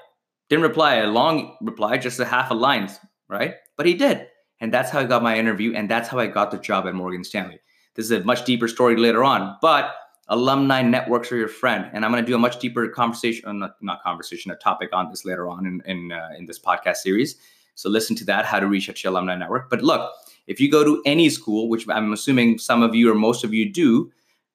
Didn't 0.51 0.65
reply 0.65 0.97
a 0.97 1.07
long 1.07 1.57
reply, 1.61 1.99
just 1.99 2.21
a 2.21 2.25
half 2.25 2.51
a 2.51 2.55
line, 2.55 2.91
right? 3.29 3.55
But 3.77 3.87
he 3.87 3.95
did. 3.95 4.27
And 4.61 4.73
that's 4.73 4.91
how 4.91 5.01
I 5.01 5.05
got 5.05 5.23
my 5.23 5.39
interview. 5.39 5.75
And 5.75 5.89
that's 5.89 6.09
how 6.09 6.19
I 6.19 6.27
got 6.27 6.51
the 6.51 6.59
job 6.59 6.87
at 6.87 6.95
Morgan 6.95 7.25
Stanley. 7.25 7.61
This 7.95 8.07
is 8.07 8.11
a 8.11 8.25
much 8.25 8.45
deeper 8.45 8.69
story 8.69 8.97
later 8.97 9.23
on. 9.23 9.57
But 9.63 9.95
alumni 10.29 10.83
networks 10.83 11.33
are 11.33 11.37
your 11.37 11.49
friend. 11.49 11.89
And 11.93 12.05
I'm 12.05 12.11
going 12.11 12.23
to 12.23 12.27
do 12.27 12.35
a 12.35 12.39
much 12.39 12.59
deeper 12.59 12.89
conversation, 12.89 13.49
uh, 13.49 13.53
not, 13.53 13.77
not 13.81 14.03
conversation, 14.03 14.51
a 14.51 14.57
topic 14.57 14.91
on 14.93 15.11
this 15.11 15.25
later 15.25 15.49
on 15.49 15.67
in 15.67 15.83
in, 15.87 16.13
uh, 16.13 16.29
in 16.37 16.47
this 16.47 16.59
podcast 16.59 16.97
series. 16.97 17.37
So 17.75 17.89
listen 17.89 18.17
to 18.17 18.25
that, 18.25 18.45
how 18.45 18.59
to 18.59 18.67
reach 18.67 18.91
out 18.91 19.03
your 19.03 19.13
alumni 19.13 19.37
network. 19.37 19.71
But 19.71 19.83
look, 19.83 20.13
if 20.49 20.61
you 20.61 20.71
go 20.71 20.83
to 20.83 21.01
any 21.07 21.31
school, 21.31 21.69
which 21.69 21.89
I'm 21.89 22.13
assuming 22.13 22.59
some 22.59 22.83
of 22.83 22.95
you 22.95 23.11
or 23.11 23.15
most 23.15 23.45
of 23.45 23.55
you 23.55 23.71
do, 23.71 24.11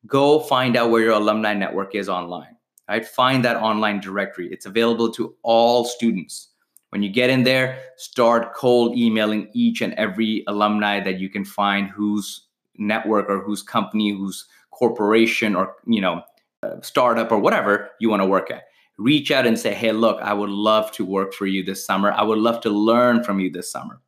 go 0.06 0.42
find 0.42 0.76
out 0.76 0.90
where 0.90 1.02
your 1.02 1.14
alumni 1.14 1.54
network 1.54 1.96
is 1.96 2.10
online. 2.10 2.58
Right? 2.90 3.06
Find 3.06 3.46
that 3.46 3.56
online 3.56 4.02
directory. 4.02 4.50
It's 4.52 4.66
available 4.66 5.10
to 5.14 5.34
all 5.42 5.86
students. 5.86 6.50
When 6.94 7.02
you 7.02 7.10
get 7.10 7.32
in 7.32 7.42
there, 7.42 7.80
start 7.98 8.54
cold 8.54 8.96
emailing 8.96 9.50
each 9.54 9.82
and 9.82 9.96
every 9.96 10.44
alumni 10.46 11.00
that 11.00 11.20
you 11.20 11.28
can 11.28 11.44
find 11.44 11.90
whose 11.90 12.46
network 12.78 13.28
or 13.30 13.44
whose 13.44 13.64
company, 13.64 14.12
whose 14.12 14.46
corporation 14.70 15.56
or 15.56 15.74
you 15.88 16.02
know 16.02 16.22
uh, 16.62 16.82
startup 16.82 17.32
or 17.32 17.40
whatever 17.40 17.90
you 18.00 18.12
want 18.12 18.22
to 18.22 18.28
work 18.28 18.52
at. 18.52 18.66
Reach 19.00 19.32
out 19.32 19.48
and 19.48 19.58
say, 19.58 19.74
"Hey, 19.74 19.92
look, 19.92 20.22
I 20.22 20.34
would 20.34 20.52
love 20.52 20.92
to 20.92 21.04
work 21.04 21.34
for 21.34 21.48
you 21.48 21.64
this 21.64 21.84
summer. 21.84 22.12
I 22.12 22.22
would 22.22 22.38
love 22.38 22.62
to 22.62 22.70
learn 22.70 23.24
from 23.24 23.40
you 23.40 23.50
this 23.50 23.72
summer." 23.72 24.00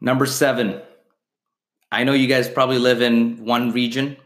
Number 0.00 0.26
7. 0.26 0.82
I 1.92 2.02
know 2.02 2.12
you 2.12 2.26
guys 2.26 2.48
probably 2.48 2.80
live 2.80 3.02
in 3.02 3.44
one 3.44 3.70
region. 3.70 4.16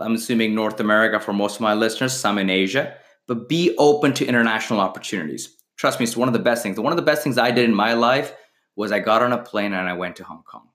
I'm 0.00 0.14
assuming 0.14 0.54
North 0.54 0.80
America 0.80 1.20
for 1.20 1.34
most 1.34 1.56
of 1.56 1.60
my 1.60 1.74
listeners, 1.74 2.14
some 2.18 2.38
in 2.38 2.48
Asia, 2.48 2.96
but 3.26 3.48
be 3.48 3.74
open 3.78 4.12
to 4.14 4.26
international 4.26 4.80
opportunities. 4.80 5.56
Trust 5.76 5.98
me, 5.98 6.04
it's 6.04 6.16
one 6.16 6.28
of 6.28 6.34
the 6.34 6.40
best 6.40 6.62
things. 6.62 6.78
One 6.78 6.92
of 6.92 6.96
the 6.96 7.02
best 7.02 7.22
things 7.22 7.38
I 7.38 7.50
did 7.50 7.64
in 7.64 7.74
my 7.74 7.94
life 7.94 8.34
was 8.76 8.92
I 8.92 8.98
got 8.98 9.22
on 9.22 9.32
a 9.32 9.38
plane 9.38 9.72
and 9.72 9.88
I 9.88 9.92
went 9.92 10.16
to 10.16 10.24
Hong 10.24 10.42
Kong. 10.42 10.68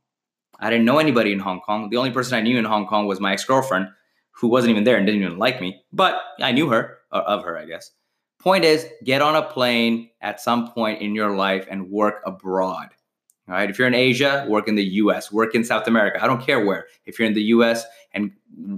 I 0.59 0.69
didn't 0.69 0.85
know 0.85 0.99
anybody 0.99 1.31
in 1.31 1.39
Hong 1.39 1.59
Kong. 1.61 1.89
The 1.89 1.97
only 1.97 2.11
person 2.11 2.37
I 2.37 2.41
knew 2.41 2.57
in 2.57 2.65
Hong 2.65 2.87
Kong 2.87 3.07
was 3.07 3.19
my 3.19 3.33
ex 3.33 3.45
girlfriend, 3.45 3.89
who 4.31 4.47
wasn't 4.47 4.71
even 4.71 4.83
there 4.83 4.97
and 4.97 5.05
didn't 5.05 5.21
even 5.21 5.37
like 5.37 5.61
me, 5.61 5.81
but 5.91 6.19
I 6.39 6.51
knew 6.51 6.69
her, 6.69 6.99
uh, 7.11 7.23
of 7.25 7.43
her, 7.43 7.57
I 7.57 7.65
guess. 7.65 7.91
Point 8.39 8.65
is, 8.65 8.87
get 9.03 9.21
on 9.21 9.35
a 9.35 9.41
plane 9.41 10.09
at 10.21 10.39
some 10.39 10.71
point 10.71 11.01
in 11.01 11.15
your 11.15 11.35
life 11.35 11.67
and 11.69 11.89
work 11.89 12.21
abroad. 12.25 12.89
All 13.47 13.55
right. 13.55 13.69
If 13.69 13.79
you're 13.79 13.87
in 13.87 13.93
Asia, 13.93 14.45
work 14.47 14.67
in 14.67 14.75
the 14.75 14.83
US, 14.83 15.31
work 15.31 15.55
in 15.55 15.63
South 15.63 15.87
America. 15.87 16.21
I 16.21 16.27
don't 16.27 16.45
care 16.45 16.65
where. 16.65 16.87
If 17.05 17.17
you're 17.17 17.27
in 17.27 17.33
the 17.33 17.43
US 17.43 17.85
and 18.13 18.31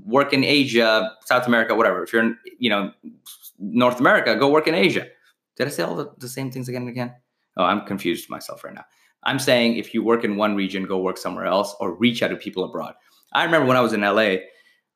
work 0.06 0.32
in 0.32 0.44
Asia, 0.44 1.12
South 1.26 1.48
America, 1.48 1.74
whatever. 1.74 2.04
If 2.04 2.14
you're 2.14 2.22
in, 2.22 2.38
you 2.60 2.70
know, 2.70 2.92
North 3.60 4.00
America, 4.00 4.36
go 4.36 4.50
work 4.50 4.68
in 4.68 4.76
Asia. 4.76 5.08
Did 5.58 5.68
I 5.68 5.70
say 5.72 5.84
all 5.84 5.96
the, 5.96 6.12
the 6.18 6.30
same 6.30 6.52
things 6.52 6.70
again 6.70 6.84
and 6.84 6.90
again? 6.90 7.14
Oh, 7.58 7.64
I'm 7.64 7.86
confused 7.86 8.30
myself 8.30 8.64
right 8.64 8.74
now. 8.74 8.86
I'm 9.24 9.40
saying 9.40 9.76
if 9.76 9.94
you 9.94 10.04
work 10.04 10.24
in 10.24 10.38
one 10.38 10.56
region, 10.56 10.86
go 10.86 11.00
work 11.00 11.18
somewhere 11.18 11.46
else 11.46 11.76
or 11.80 11.94
reach 11.94 12.24
out 12.24 12.30
to 12.30 12.38
people 12.38 12.64
abroad. 12.64 12.94
I 13.34 13.44
remember 13.44 13.68
when 13.68 13.78
I 13.78 13.82
was 13.82 13.94
in 13.94 14.02
LA, 14.02 14.38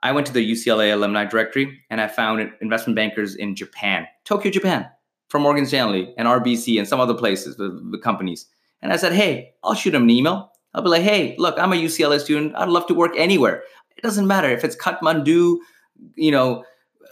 I 0.01 0.12
went 0.12 0.27
to 0.27 0.34
the 0.34 0.51
UCLA 0.51 0.93
alumni 0.93 1.25
directory 1.25 1.82
and 1.89 2.00
I 2.00 2.08
found 2.08 2.50
investment 2.62 2.96
bankers 2.96 3.36
in 3.36 3.55
Japan, 3.55 4.08
Tokyo, 4.25 4.51
Japan, 4.51 4.88
from 5.27 5.41
Morgan 5.41 5.65
Stanley 5.65 6.13
and 6.17 6.27
RBC 6.27 6.77
and 6.77 6.88
some 6.88 7.00
other 7.00 7.13
places, 7.13 7.58
the, 7.58 7.82
the 7.91 7.98
companies. 7.98 8.46
And 8.82 8.91
I 8.91 8.98
said, 8.98 9.13
hey, 9.13 9.53
I'll 9.63 9.74
shoot 9.74 9.91
them 9.91 10.03
an 10.03 10.10
email. 10.10 10.51
I'll 10.74 10.82
be 10.82 10.89
like, 10.89 11.03
hey, 11.03 11.36
look, 11.38 11.58
I'm 11.58 11.74
a 11.74 11.75
UCLA 11.75 12.20
student. 12.20 12.53
I'd 12.55 12.70
love 12.70 12.88
to 12.88 12.93
work 12.93 13.13
anywhere. 13.17 13.63
It 13.96 14.01
doesn't 14.01 14.27
matter 14.27 14.50
if 14.50 14.63
it's 14.63 14.75
Kathmandu, 14.75 15.58
you 16.15 16.32
know, 16.32 16.63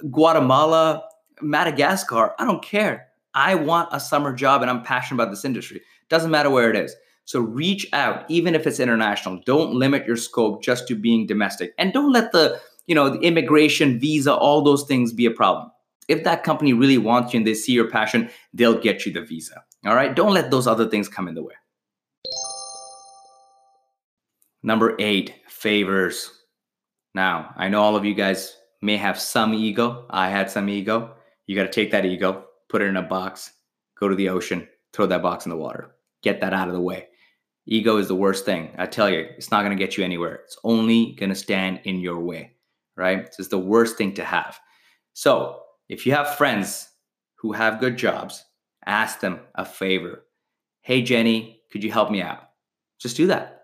Guatemala, 0.09 1.03
Madagascar. 1.41 2.33
I 2.39 2.45
don't 2.45 2.63
care. 2.63 3.07
I 3.33 3.55
want 3.55 3.89
a 3.91 3.99
summer 3.99 4.33
job 4.33 4.61
and 4.61 4.69
I'm 4.69 4.83
passionate 4.83 5.21
about 5.21 5.31
this 5.31 5.45
industry. 5.45 5.81
Doesn't 6.09 6.31
matter 6.31 6.49
where 6.49 6.69
it 6.69 6.75
is. 6.75 6.95
So 7.25 7.39
reach 7.39 7.87
out, 7.93 8.25
even 8.29 8.55
if 8.55 8.67
it's 8.67 8.79
international. 8.79 9.41
Don't 9.45 9.73
limit 9.73 10.05
your 10.05 10.17
scope 10.17 10.63
just 10.63 10.87
to 10.87 10.95
being 10.95 11.27
domestic. 11.27 11.73
And 11.77 11.93
don't 11.93 12.11
let 12.11 12.31
the, 12.31 12.59
you 12.87 12.95
know, 12.95 13.09
the 13.09 13.19
immigration, 13.19 13.99
visa, 13.99 14.33
all 14.33 14.61
those 14.61 14.83
things 14.83 15.13
be 15.13 15.25
a 15.25 15.31
problem. 15.31 15.71
If 16.07 16.23
that 16.25 16.43
company 16.43 16.73
really 16.73 16.97
wants 16.97 17.33
you 17.33 17.37
and 17.37 17.47
they 17.47 17.53
see 17.53 17.71
your 17.71 17.89
passion, 17.89 18.29
they'll 18.53 18.79
get 18.79 19.05
you 19.05 19.13
the 19.13 19.21
visa. 19.21 19.63
All 19.85 19.95
right. 19.95 20.13
Don't 20.13 20.33
let 20.33 20.51
those 20.51 20.67
other 20.67 20.89
things 20.89 21.07
come 21.07 21.27
in 21.27 21.35
the 21.35 21.43
way. 21.43 21.53
Number 24.63 24.95
eight, 24.99 25.33
favors. 25.47 26.31
Now, 27.15 27.53
I 27.55 27.69
know 27.69 27.81
all 27.81 27.95
of 27.95 28.05
you 28.05 28.13
guys 28.13 28.55
may 28.81 28.97
have 28.97 29.19
some 29.19 29.53
ego. 29.53 30.05
I 30.09 30.29
had 30.29 30.51
some 30.51 30.69
ego. 30.69 31.15
You 31.51 31.57
got 31.57 31.63
to 31.63 31.69
take 31.69 31.91
that 31.91 32.05
ego, 32.05 32.45
put 32.69 32.81
it 32.81 32.85
in 32.85 32.95
a 32.95 33.01
box, 33.01 33.51
go 33.99 34.07
to 34.07 34.15
the 34.15 34.29
ocean, 34.29 34.69
throw 34.93 35.05
that 35.07 35.21
box 35.21 35.45
in 35.45 35.49
the 35.49 35.57
water, 35.57 35.97
get 36.23 36.39
that 36.39 36.53
out 36.53 36.69
of 36.69 36.73
the 36.73 36.79
way. 36.79 37.09
Ego 37.65 37.97
is 37.97 38.07
the 38.07 38.15
worst 38.15 38.45
thing. 38.45 38.73
I 38.77 38.85
tell 38.85 39.09
you, 39.09 39.27
it's 39.35 39.51
not 39.51 39.63
going 39.65 39.77
to 39.77 39.83
get 39.83 39.97
you 39.97 40.05
anywhere. 40.05 40.35
It's 40.45 40.57
only 40.63 41.11
going 41.19 41.27
to 41.27 41.35
stand 41.35 41.81
in 41.83 41.99
your 41.99 42.21
way, 42.21 42.53
right? 42.95 43.27
It's 43.37 43.49
the 43.49 43.59
worst 43.59 43.97
thing 43.97 44.13
to 44.13 44.23
have. 44.23 44.57
So, 45.11 45.63
if 45.89 46.05
you 46.05 46.13
have 46.13 46.37
friends 46.37 46.87
who 47.35 47.51
have 47.51 47.81
good 47.81 47.97
jobs, 47.97 48.45
ask 48.85 49.19
them 49.19 49.41
a 49.55 49.65
favor. 49.65 50.23
Hey, 50.83 51.01
Jenny, 51.01 51.63
could 51.69 51.83
you 51.83 51.91
help 51.91 52.11
me 52.11 52.21
out? 52.21 52.43
Just 52.97 53.17
do 53.17 53.27
that. 53.27 53.63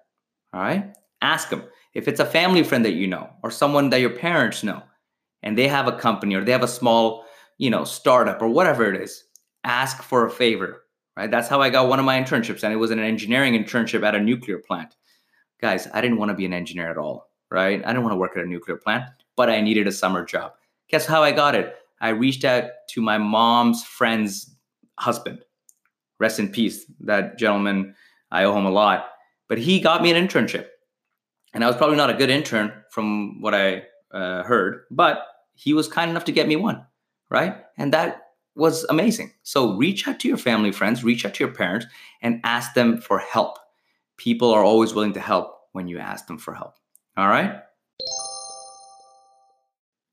All 0.53 0.59
right. 0.59 0.93
Ask 1.21 1.49
them. 1.49 1.63
If 1.93 2.09
it's 2.09 2.19
a 2.19 2.25
family 2.25 2.63
friend 2.63 2.83
that 2.83 2.95
you 2.95 3.07
know 3.07 3.29
or 3.43 3.49
someone 3.49 3.91
that 3.91 4.01
your 4.01 4.09
parents 4.09 4.61
know 4.61 4.83
and 5.41 5.57
they 5.57 5.69
have 5.69 5.87
a 5.87 5.97
company 5.97 6.35
or 6.35 6.43
they 6.43 6.51
have 6.51 6.63
a 6.63 6.67
small, 6.67 7.23
you 7.57 7.69
know, 7.69 7.83
startup 7.83 8.41
or 8.41 8.47
whatever 8.47 8.91
it 8.93 9.01
is, 9.01 9.23
ask 9.63 10.03
for 10.03 10.25
a 10.25 10.31
favor. 10.31 10.83
Right. 11.15 11.31
That's 11.31 11.47
how 11.47 11.61
I 11.61 11.69
got 11.69 11.89
one 11.89 11.97
of 11.97 12.05
my 12.05 12.21
internships. 12.21 12.63
And 12.63 12.71
it 12.71 12.77
was 12.77 12.91
an 12.91 12.99
engineering 12.99 13.53
internship 13.53 14.03
at 14.03 14.13
a 14.13 14.19
nuclear 14.19 14.59
plant. 14.59 14.95
Guys, 15.59 15.87
I 15.91 15.99
didn't 15.99 16.17
want 16.17 16.29
to 16.29 16.35
be 16.35 16.45
an 16.45 16.53
engineer 16.53 16.91
at 16.91 16.97
all. 16.97 17.31
Right. 17.49 17.83
I 17.83 17.87
didn't 17.87 18.03
want 18.03 18.13
to 18.13 18.17
work 18.19 18.37
at 18.37 18.43
a 18.43 18.47
nuclear 18.47 18.77
plant, 18.77 19.05
but 19.35 19.49
I 19.49 19.61
needed 19.61 19.87
a 19.87 19.91
summer 19.91 20.23
job. 20.23 20.53
Guess 20.89 21.07
how 21.07 21.23
I 21.23 21.31
got 21.31 21.55
it? 21.55 21.75
I 22.01 22.09
reached 22.09 22.45
out 22.45 22.69
to 22.89 23.01
my 23.01 23.17
mom's 23.17 23.83
friend's 23.83 24.55
husband. 24.99 25.43
Rest 26.19 26.39
in 26.39 26.49
peace. 26.49 26.85
That 26.99 27.39
gentleman, 27.39 27.95
I 28.29 28.43
owe 28.43 28.55
him 28.55 28.65
a 28.65 28.71
lot 28.71 29.07
but 29.47 29.57
he 29.57 29.79
got 29.79 30.01
me 30.01 30.11
an 30.11 30.27
internship. 30.27 30.67
And 31.53 31.63
I 31.63 31.67
was 31.67 31.75
probably 31.75 31.97
not 31.97 32.09
a 32.09 32.13
good 32.13 32.29
intern 32.29 32.71
from 32.91 33.41
what 33.41 33.55
I 33.55 33.83
uh, 34.11 34.43
heard, 34.43 34.83
but 34.91 35.25
he 35.53 35.73
was 35.73 35.87
kind 35.87 36.11
enough 36.11 36.25
to 36.25 36.31
get 36.31 36.47
me 36.47 36.55
one, 36.55 36.85
right? 37.29 37.57
And 37.77 37.93
that 37.93 38.23
was 38.55 38.85
amazing. 38.85 39.33
So 39.43 39.75
reach 39.75 40.07
out 40.07 40.19
to 40.21 40.27
your 40.27 40.37
family, 40.37 40.71
friends, 40.71 41.03
reach 41.03 41.25
out 41.25 41.33
to 41.35 41.43
your 41.43 41.53
parents, 41.53 41.85
and 42.21 42.41
ask 42.43 42.73
them 42.73 42.99
for 42.99 43.19
help. 43.19 43.57
People 44.17 44.51
are 44.51 44.63
always 44.63 44.93
willing 44.93 45.13
to 45.13 45.19
help 45.19 45.55
when 45.73 45.87
you 45.87 45.99
ask 45.99 46.27
them 46.27 46.39
for 46.39 46.53
help. 46.53 46.75
All 47.15 47.27
right? 47.27 47.59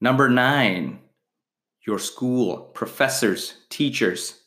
Number 0.01 0.29
nine, 0.29 1.01
your 1.87 1.99
school, 1.99 2.59
professors, 2.75 3.55
teachers, 3.71 4.43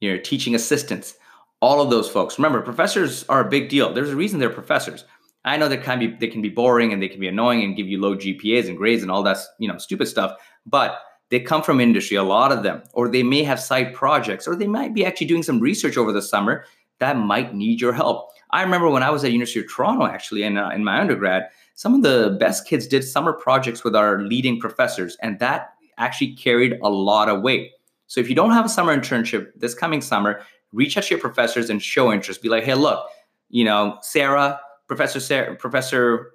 your 0.00 0.18
teaching 0.18 0.54
assistants 0.54 1.16
all 1.60 1.80
of 1.80 1.90
those 1.90 2.08
folks. 2.08 2.38
Remember, 2.38 2.62
professors 2.62 3.24
are 3.28 3.40
a 3.40 3.48
big 3.48 3.68
deal. 3.68 3.92
There's 3.92 4.10
a 4.10 4.16
reason 4.16 4.40
they're 4.40 4.50
professors. 4.50 5.04
I 5.44 5.56
know 5.56 5.68
they 5.68 5.76
can 5.78 5.98
be 5.98 6.08
they 6.08 6.26
can 6.26 6.42
be 6.42 6.48
boring 6.48 6.92
and 6.92 7.02
they 7.02 7.08
can 7.08 7.20
be 7.20 7.28
annoying 7.28 7.62
and 7.62 7.76
give 7.76 7.86
you 7.86 8.00
low 8.00 8.14
GPAs 8.14 8.68
and 8.68 8.76
grades 8.76 9.02
and 9.02 9.10
all 9.10 9.22
that 9.22 9.38
you 9.58 9.68
know 9.68 9.78
stupid 9.78 10.06
stuff, 10.06 10.36
but 10.66 10.98
they 11.30 11.40
come 11.40 11.62
from 11.62 11.80
industry, 11.80 12.16
a 12.16 12.22
lot 12.22 12.52
of 12.52 12.62
them, 12.62 12.82
or 12.92 13.08
they 13.08 13.22
may 13.22 13.42
have 13.42 13.60
side 13.60 13.94
projects, 13.94 14.46
or 14.46 14.56
they 14.56 14.66
might 14.66 14.94
be 14.94 15.04
actually 15.06 15.28
doing 15.28 15.42
some 15.42 15.60
research 15.60 15.96
over 15.96 16.12
the 16.12 16.22
summer 16.22 16.64
that 16.98 17.16
might 17.16 17.54
need 17.54 17.80
your 17.80 17.92
help. 17.92 18.30
I 18.50 18.62
remember 18.62 18.90
when 18.90 19.02
I 19.02 19.10
was 19.10 19.24
at 19.24 19.32
University 19.32 19.60
of 19.60 19.72
Toronto, 19.72 20.06
actually, 20.06 20.42
in, 20.42 20.58
uh, 20.58 20.70
in 20.70 20.84
my 20.84 21.00
undergrad, 21.00 21.48
some 21.74 21.94
of 21.94 22.02
the 22.02 22.36
best 22.38 22.66
kids 22.66 22.86
did 22.86 23.02
summer 23.04 23.32
projects 23.32 23.84
with 23.84 23.96
our 23.96 24.20
leading 24.22 24.60
professors, 24.60 25.16
and 25.22 25.38
that 25.38 25.72
actually 25.98 26.34
carried 26.34 26.78
a 26.82 26.90
lot 26.90 27.28
of 27.28 27.42
weight. 27.42 27.70
So 28.06 28.20
if 28.20 28.28
you 28.28 28.34
don't 28.34 28.50
have 28.50 28.66
a 28.66 28.68
summer 28.68 28.96
internship 28.96 29.52
this 29.56 29.74
coming 29.74 30.00
summer, 30.00 30.42
reach 30.72 30.96
out 30.96 31.04
to 31.04 31.10
your 31.10 31.20
professors 31.20 31.70
and 31.70 31.82
show 31.82 32.12
interest. 32.12 32.42
Be 32.42 32.48
like, 32.48 32.64
hey, 32.64 32.74
look, 32.74 33.06
you 33.50 33.64
know, 33.64 33.98
Sarah, 34.02 34.60
Professor 34.88 35.20
Sarah, 35.20 35.54
Professor, 35.54 36.32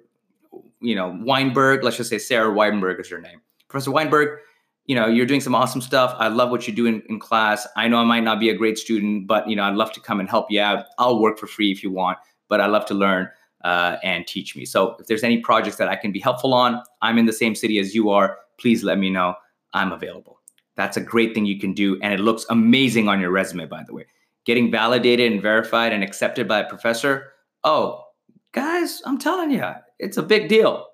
you 0.80 0.94
know, 0.94 1.18
Weinberg. 1.22 1.84
Let's 1.84 1.98
just 1.98 2.10
say 2.10 2.18
Sarah 2.18 2.52
Weinberg 2.52 2.98
is 2.98 3.10
your 3.10 3.20
name. 3.20 3.40
Professor 3.68 3.90
Weinberg, 3.90 4.38
you 4.86 4.94
know, 4.94 5.06
you're 5.06 5.26
doing 5.26 5.40
some 5.40 5.54
awesome 5.54 5.80
stuff. 5.80 6.14
I 6.18 6.28
love 6.28 6.50
what 6.50 6.66
you 6.66 6.74
do 6.74 6.86
in, 6.86 7.02
in 7.08 7.18
class. 7.18 7.66
I 7.76 7.88
know 7.88 7.98
I 7.98 8.04
might 8.04 8.22
not 8.22 8.40
be 8.40 8.50
a 8.50 8.54
great 8.54 8.78
student, 8.78 9.26
but 9.26 9.48
you 9.48 9.56
know, 9.56 9.64
I'd 9.64 9.74
love 9.74 9.92
to 9.92 10.00
come 10.00 10.20
and 10.20 10.28
help 10.28 10.50
you 10.50 10.60
out. 10.60 10.86
I'll 10.98 11.20
work 11.20 11.38
for 11.38 11.46
free 11.46 11.72
if 11.72 11.82
you 11.82 11.90
want, 11.90 12.18
but 12.48 12.60
I 12.60 12.66
love 12.66 12.86
to 12.86 12.94
learn 12.94 13.28
uh, 13.64 13.96
and 14.02 14.26
teach 14.26 14.56
me. 14.56 14.64
So 14.64 14.96
if 15.00 15.06
there's 15.06 15.24
any 15.24 15.38
projects 15.38 15.76
that 15.76 15.88
I 15.88 15.96
can 15.96 16.12
be 16.12 16.20
helpful 16.20 16.54
on, 16.54 16.82
I'm 17.02 17.18
in 17.18 17.26
the 17.26 17.32
same 17.32 17.54
city 17.54 17.78
as 17.78 17.94
you 17.94 18.10
are. 18.10 18.38
Please 18.58 18.84
let 18.84 18.98
me 18.98 19.10
know. 19.10 19.34
I'm 19.72 19.92
available. 19.92 20.40
That's 20.76 20.96
a 20.96 21.00
great 21.00 21.34
thing 21.34 21.46
you 21.46 21.58
can 21.58 21.72
do, 21.72 21.98
and 22.02 22.12
it 22.12 22.20
looks 22.20 22.44
amazing 22.50 23.08
on 23.08 23.20
your 23.20 23.30
resume, 23.30 23.66
by 23.66 23.82
the 23.86 23.94
way 23.94 24.06
getting 24.46 24.70
validated 24.70 25.32
and 25.32 25.42
verified 25.42 25.92
and 25.92 26.02
accepted 26.02 26.48
by 26.48 26.60
a 26.60 26.68
professor, 26.68 27.32
oh, 27.64 28.04
guys, 28.52 29.02
I'm 29.04 29.18
telling 29.18 29.50
you, 29.50 29.64
it's 29.98 30.16
a 30.16 30.22
big 30.22 30.48
deal. 30.48 30.86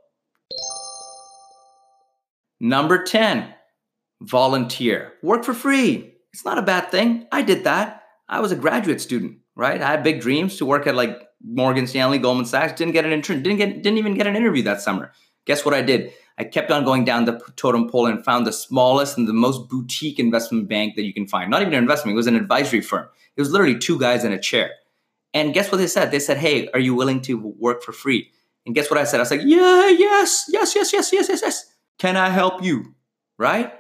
Number 2.61 3.05
10, 3.05 3.55
volunteer. 4.27 5.13
Work 5.23 5.45
for 5.45 5.55
free. 5.55 6.15
It's 6.33 6.45
not 6.45 6.59
a 6.59 6.63
bad 6.63 6.91
thing. 6.91 7.27
I 7.31 7.43
did 7.43 7.65
that. 7.65 8.05
I 8.29 8.41
was 8.41 8.53
a 8.53 8.57
graduate 8.57 9.01
student, 9.01 9.39
right? 9.55 9.81
I 9.81 9.91
had 9.91 10.03
big 10.03 10.21
dreams 10.21 10.57
to 10.57 10.67
work 10.67 10.87
at 10.87 10.95
like 10.95 11.29
Morgan 11.45 11.87
Stanley, 11.87 12.19
Goldman 12.19 12.47
Sachs. 12.47 12.73
Didn't 12.73 12.95
get 12.95 13.05
an 13.05 13.13
intern, 13.13 13.43
didn't 13.43 13.59
get 13.59 13.83
didn't 13.83 13.99
even 13.99 14.15
get 14.15 14.27
an 14.27 14.37
interview 14.37 14.63
that 14.63 14.81
summer. 14.81 15.13
Guess 15.45 15.65
what 15.65 15.75
I 15.75 15.83
did? 15.83 16.13
I 16.39 16.45
kept 16.45 16.71
on 16.71 16.85
going 16.85 17.05
down 17.05 17.27
the 17.27 17.39
totem 17.57 17.89
pole 17.89 18.07
and 18.07 18.25
found 18.25 18.47
the 18.47 18.53
smallest 18.53 19.19
and 19.19 19.29
the 19.29 19.35
most 19.35 19.69
boutique 19.69 20.19
investment 20.19 20.69
bank 20.69 20.95
that 20.97 21.03
you 21.03 21.13
can 21.13 21.27
find. 21.27 21.51
Not 21.51 21.61
even 21.61 21.75
an 21.75 21.81
investment, 21.81 22.15
it 22.15 22.17
was 22.17 22.27
an 22.27 22.37
advisory 22.37 22.81
firm. 22.81 23.07
It 23.37 23.41
was 23.41 23.51
literally 23.51 23.79
two 23.79 23.99
guys 23.99 24.25
in 24.25 24.33
a 24.33 24.41
chair. 24.41 24.71
And 25.35 25.55
guess 25.55 25.71
what 25.71 25.79
they 25.79 25.87
said? 25.87 26.11
They 26.11 26.19
said, 26.19 26.39
Hey, 26.39 26.69
are 26.73 26.81
you 26.81 26.95
willing 26.95 27.21
to 27.23 27.35
work 27.59 27.83
for 27.83 27.93
free? 27.93 28.31
And 28.65 28.75
guess 28.75 28.91
what 28.91 28.99
I 28.99 29.05
said? 29.05 29.19
I 29.19 29.23
was 29.23 29.31
like, 29.31 29.43
Yeah, 29.45 29.89
yes, 29.89 30.47
yes, 30.49 30.75
yes, 30.75 30.93
yes, 30.93 31.13
yes, 31.13 31.29
yes, 31.29 31.43
yes. 31.43 31.67
Can 31.99 32.17
I 32.17 32.31
help 32.31 32.63
you? 32.63 32.95
Right? 33.39 33.73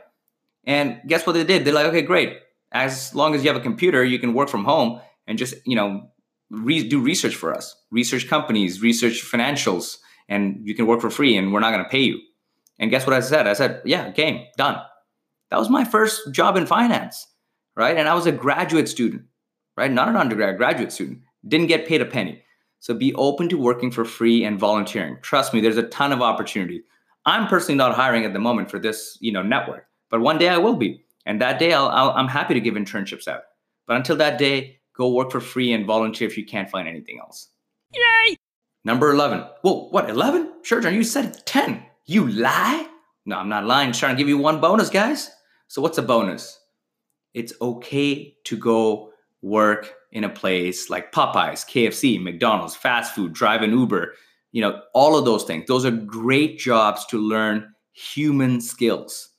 And 0.64 1.00
guess 1.06 1.26
what 1.26 1.32
they 1.34 1.44
did? 1.44 1.64
They're 1.64 1.74
like, 1.74 1.86
Okay, 1.86 2.02
great. 2.02 2.38
As 2.72 3.14
long 3.14 3.34
as 3.34 3.42
you 3.42 3.50
have 3.50 3.60
a 3.60 3.64
computer, 3.64 4.02
you 4.04 4.18
can 4.18 4.32
work 4.32 4.48
from 4.48 4.64
home 4.64 5.00
and 5.26 5.36
just, 5.36 5.54
you 5.66 5.76
know, 5.76 6.08
re- 6.50 6.88
do 6.88 7.00
research 7.00 7.34
for 7.34 7.54
us, 7.54 7.76
research 7.90 8.28
companies, 8.28 8.80
research 8.80 9.22
financials, 9.22 9.98
and 10.28 10.60
you 10.64 10.74
can 10.74 10.86
work 10.86 11.00
for 11.00 11.10
free 11.10 11.36
and 11.36 11.52
we're 11.52 11.60
not 11.60 11.72
going 11.72 11.84
to 11.84 11.90
pay 11.90 12.00
you. 12.00 12.20
And 12.78 12.90
guess 12.90 13.06
what 13.06 13.14
I 13.14 13.20
said? 13.20 13.46
I 13.46 13.52
said, 13.52 13.82
yeah, 13.84 14.10
game, 14.10 14.46
done. 14.56 14.80
That 15.50 15.58
was 15.58 15.68
my 15.68 15.84
first 15.84 16.32
job 16.32 16.56
in 16.56 16.66
finance, 16.66 17.26
right? 17.76 17.96
And 17.96 18.08
I 18.08 18.14
was 18.14 18.26
a 18.26 18.32
graduate 18.32 18.88
student, 18.88 19.24
right? 19.76 19.90
Not 19.90 20.08
an 20.08 20.16
undergrad, 20.16 20.56
graduate 20.56 20.92
student. 20.92 21.20
Didn't 21.46 21.66
get 21.66 21.86
paid 21.86 22.00
a 22.00 22.06
penny. 22.06 22.42
So 22.80 22.94
be 22.94 23.14
open 23.14 23.48
to 23.50 23.58
working 23.58 23.90
for 23.90 24.04
free 24.04 24.44
and 24.44 24.58
volunteering. 24.58 25.18
Trust 25.22 25.54
me, 25.54 25.60
there's 25.60 25.76
a 25.76 25.84
ton 25.84 26.12
of 26.12 26.22
opportunity. 26.22 26.82
I'm 27.24 27.46
personally 27.46 27.76
not 27.76 27.94
hiring 27.94 28.24
at 28.24 28.32
the 28.32 28.40
moment 28.40 28.70
for 28.70 28.78
this, 28.78 29.16
you 29.20 29.30
know, 29.30 29.42
network, 29.42 29.86
but 30.12 30.20
one 30.20 30.38
day 30.38 30.50
I 30.50 30.58
will 30.58 30.76
be. 30.76 31.02
And 31.24 31.40
that 31.40 31.58
day 31.58 31.72
I'll, 31.72 31.88
i 31.88 32.20
am 32.20 32.28
happy 32.28 32.54
to 32.54 32.60
give 32.60 32.74
internships 32.74 33.26
out. 33.26 33.42
But 33.86 33.96
until 33.96 34.16
that 34.16 34.38
day, 34.38 34.78
go 34.94 35.12
work 35.12 35.32
for 35.32 35.40
free 35.40 35.72
and 35.72 35.86
volunteer 35.86 36.28
if 36.28 36.36
you 36.36 36.44
can't 36.44 36.70
find 36.70 36.86
anything 36.86 37.18
else. 37.18 37.48
Yay! 37.94 38.36
Number 38.84 39.10
11. 39.10 39.44
Whoa, 39.62 39.88
what, 39.88 40.10
11? 40.10 40.52
Sure, 40.62 40.82
John, 40.82 40.94
you 40.94 41.02
said 41.02 41.46
10. 41.46 41.82
You 42.04 42.28
lie? 42.28 42.86
No, 43.24 43.38
I'm 43.38 43.48
not 43.48 43.64
lying. 43.64 43.88
Just 43.90 44.00
trying 44.00 44.14
to 44.14 44.18
give 44.18 44.28
you 44.28 44.36
one 44.36 44.60
bonus, 44.60 44.90
guys. 44.90 45.30
So, 45.68 45.80
what's 45.80 45.98
a 45.98 46.02
bonus? 46.02 46.60
It's 47.32 47.54
okay 47.62 48.36
to 48.44 48.56
go 48.56 49.12
work 49.40 49.94
in 50.10 50.24
a 50.24 50.28
place 50.28 50.90
like 50.90 51.12
Popeyes, 51.12 51.64
KFC, 51.64 52.22
McDonald's, 52.22 52.76
fast 52.76 53.14
food, 53.14 53.32
drive 53.32 53.62
an 53.62 53.70
Uber, 53.70 54.12
you 54.50 54.60
know, 54.60 54.82
all 54.92 55.16
of 55.16 55.24
those 55.24 55.44
things. 55.44 55.64
Those 55.66 55.86
are 55.86 55.90
great 55.90 56.58
jobs 56.58 57.06
to 57.06 57.18
learn 57.18 57.72
human 57.92 58.60
skills. 58.60 59.31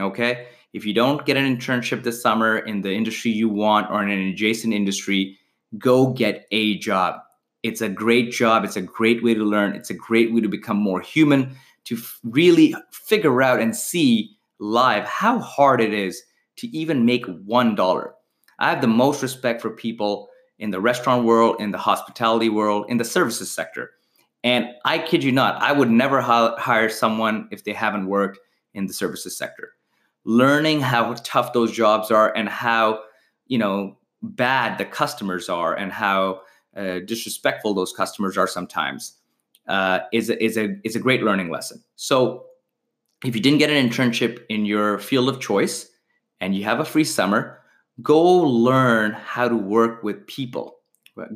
Okay? 0.00 0.46
If 0.72 0.84
you 0.84 0.92
don't 0.92 1.24
get 1.24 1.36
an 1.36 1.56
internship 1.56 2.02
this 2.02 2.20
summer 2.20 2.58
in 2.58 2.82
the 2.82 2.92
industry 2.92 3.30
you 3.30 3.48
want 3.48 3.90
or 3.90 4.02
in 4.02 4.10
an 4.10 4.28
adjacent 4.28 4.74
industry, 4.74 5.38
go 5.78 6.12
get 6.12 6.46
a 6.50 6.78
job. 6.78 7.20
It's 7.62 7.80
a 7.80 7.88
great 7.88 8.30
job. 8.30 8.64
It's 8.64 8.76
a 8.76 8.82
great 8.82 9.22
way 9.22 9.34
to 9.34 9.44
learn. 9.44 9.74
It's 9.74 9.90
a 9.90 9.94
great 9.94 10.32
way 10.32 10.40
to 10.40 10.48
become 10.48 10.76
more 10.76 11.00
human, 11.00 11.56
to 11.84 11.96
f- 11.96 12.20
really 12.22 12.74
figure 12.92 13.42
out 13.42 13.60
and 13.60 13.74
see 13.74 14.36
live 14.60 15.04
how 15.04 15.38
hard 15.38 15.80
it 15.80 15.94
is 15.94 16.22
to 16.56 16.68
even 16.68 17.04
make 17.04 17.26
$1. 17.26 18.10
I 18.58 18.70
have 18.70 18.80
the 18.80 18.86
most 18.86 19.22
respect 19.22 19.62
for 19.62 19.70
people 19.70 20.28
in 20.58 20.70
the 20.70 20.80
restaurant 20.80 21.24
world, 21.24 21.56
in 21.60 21.70
the 21.70 21.78
hospitality 21.78 22.48
world, 22.48 22.86
in 22.88 22.98
the 22.98 23.04
services 23.04 23.50
sector. 23.50 23.92
And 24.44 24.68
I 24.84 24.98
kid 24.98 25.24
you 25.24 25.32
not, 25.32 25.60
I 25.62 25.72
would 25.72 25.90
never 25.90 26.20
hire 26.20 26.88
someone 26.88 27.48
if 27.50 27.64
they 27.64 27.72
haven't 27.72 28.06
worked 28.06 28.38
in 28.74 28.86
the 28.86 28.92
services 28.92 29.36
sector 29.36 29.72
learning 30.28 30.78
how 30.78 31.14
tough 31.24 31.54
those 31.54 31.72
jobs 31.72 32.10
are 32.10 32.36
and 32.36 32.50
how 32.50 33.00
you 33.46 33.56
know 33.56 33.96
bad 34.22 34.76
the 34.76 34.84
customers 34.84 35.48
are 35.48 35.74
and 35.74 35.90
how 35.90 36.42
uh, 36.76 36.98
disrespectful 37.06 37.72
those 37.72 37.94
customers 37.94 38.36
are 38.36 38.46
sometimes 38.46 39.14
uh, 39.68 40.00
is 40.12 40.28
a, 40.28 40.44
is 40.44 40.58
a 40.58 40.76
is 40.84 40.94
a 40.94 41.00
great 41.00 41.22
learning 41.22 41.50
lesson. 41.50 41.82
So 41.96 42.44
if 43.24 43.34
you 43.34 43.40
didn't 43.40 43.58
get 43.58 43.70
an 43.70 43.88
internship 43.88 44.44
in 44.50 44.66
your 44.66 44.98
field 44.98 45.30
of 45.30 45.40
choice 45.40 45.88
and 46.42 46.54
you 46.54 46.62
have 46.64 46.78
a 46.78 46.84
free 46.84 47.04
summer, 47.04 47.60
go 48.02 48.22
learn 48.22 49.12
how 49.12 49.48
to 49.48 49.56
work 49.56 50.02
with 50.02 50.26
people. 50.26 50.76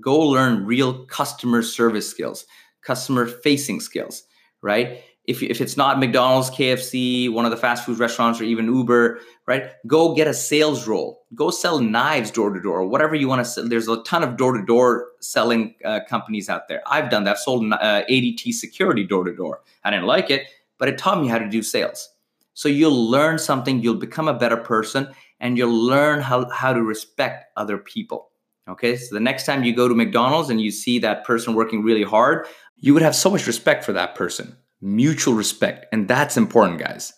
Go 0.00 0.18
learn 0.18 0.66
real 0.66 1.06
customer 1.06 1.62
service 1.62 2.08
skills, 2.08 2.44
customer 2.82 3.26
facing 3.26 3.80
skills, 3.80 4.25
right? 4.61 5.00
If, 5.24 5.42
if 5.42 5.60
it's 5.60 5.76
not 5.76 6.00
McDonald's, 6.00 6.50
KFC, 6.50 7.30
one 7.30 7.44
of 7.44 7.52
the 7.52 7.56
fast 7.56 7.86
food 7.86 7.98
restaurants, 7.98 8.40
or 8.40 8.44
even 8.44 8.66
Uber, 8.66 9.20
right? 9.46 9.70
Go 9.86 10.14
get 10.14 10.26
a 10.26 10.34
sales 10.34 10.88
role. 10.88 11.24
Go 11.34 11.50
sell 11.50 11.78
knives 11.78 12.30
door 12.30 12.50
to 12.52 12.60
door, 12.60 12.80
or 12.80 12.86
whatever 12.86 13.14
you 13.14 13.28
want 13.28 13.38
to 13.40 13.44
sell. 13.44 13.68
There's 13.68 13.88
a 13.88 14.02
ton 14.02 14.24
of 14.24 14.36
door 14.36 14.56
to 14.56 14.64
door 14.64 15.10
selling 15.20 15.76
uh, 15.84 16.00
companies 16.08 16.48
out 16.48 16.66
there. 16.66 16.82
I've 16.86 17.08
done 17.08 17.24
that. 17.24 17.32
I've 17.32 17.38
sold 17.38 17.72
uh, 17.72 18.02
ADT 18.10 18.52
security 18.52 19.04
door 19.04 19.24
to 19.24 19.34
door. 19.34 19.60
I 19.84 19.90
didn't 19.90 20.06
like 20.06 20.28
it, 20.28 20.48
but 20.78 20.88
it 20.88 20.98
taught 20.98 21.20
me 21.20 21.28
how 21.28 21.38
to 21.38 21.48
do 21.48 21.62
sales. 21.62 22.08
So 22.54 22.68
you'll 22.68 23.08
learn 23.11 23.38
something, 23.38 23.80
you'll 23.80 23.94
become 23.94 24.28
a 24.28 24.35
better 24.35 24.56
person, 24.56 25.08
and 25.38 25.56
you'll 25.56 25.72
learn 25.72 26.20
how, 26.20 26.50
how 26.50 26.72
to 26.72 26.82
respect 26.82 27.46
other 27.56 27.78
people. 27.78 28.30
Okay, 28.68 28.96
so 28.96 29.14
the 29.14 29.20
next 29.20 29.46
time 29.46 29.64
you 29.64 29.74
go 29.74 29.88
to 29.88 29.94
McDonald's 29.94 30.50
and 30.50 30.61
you 30.61 30.70
see 30.70 30.98
that 31.00 31.24
person 31.24 31.54
working 31.54 31.82
really 31.82 32.04
hard, 32.04 32.46
you 32.76 32.92
would 32.92 33.02
have 33.02 33.16
so 33.16 33.30
much 33.30 33.46
respect 33.46 33.85
for 33.85 33.92
that 33.92 34.14
person 34.14 34.56
mutual 34.83 35.35
respect. 35.35 35.87
And 35.92 36.09
that's 36.09 36.37
important, 36.37 36.81
guys. 36.81 37.12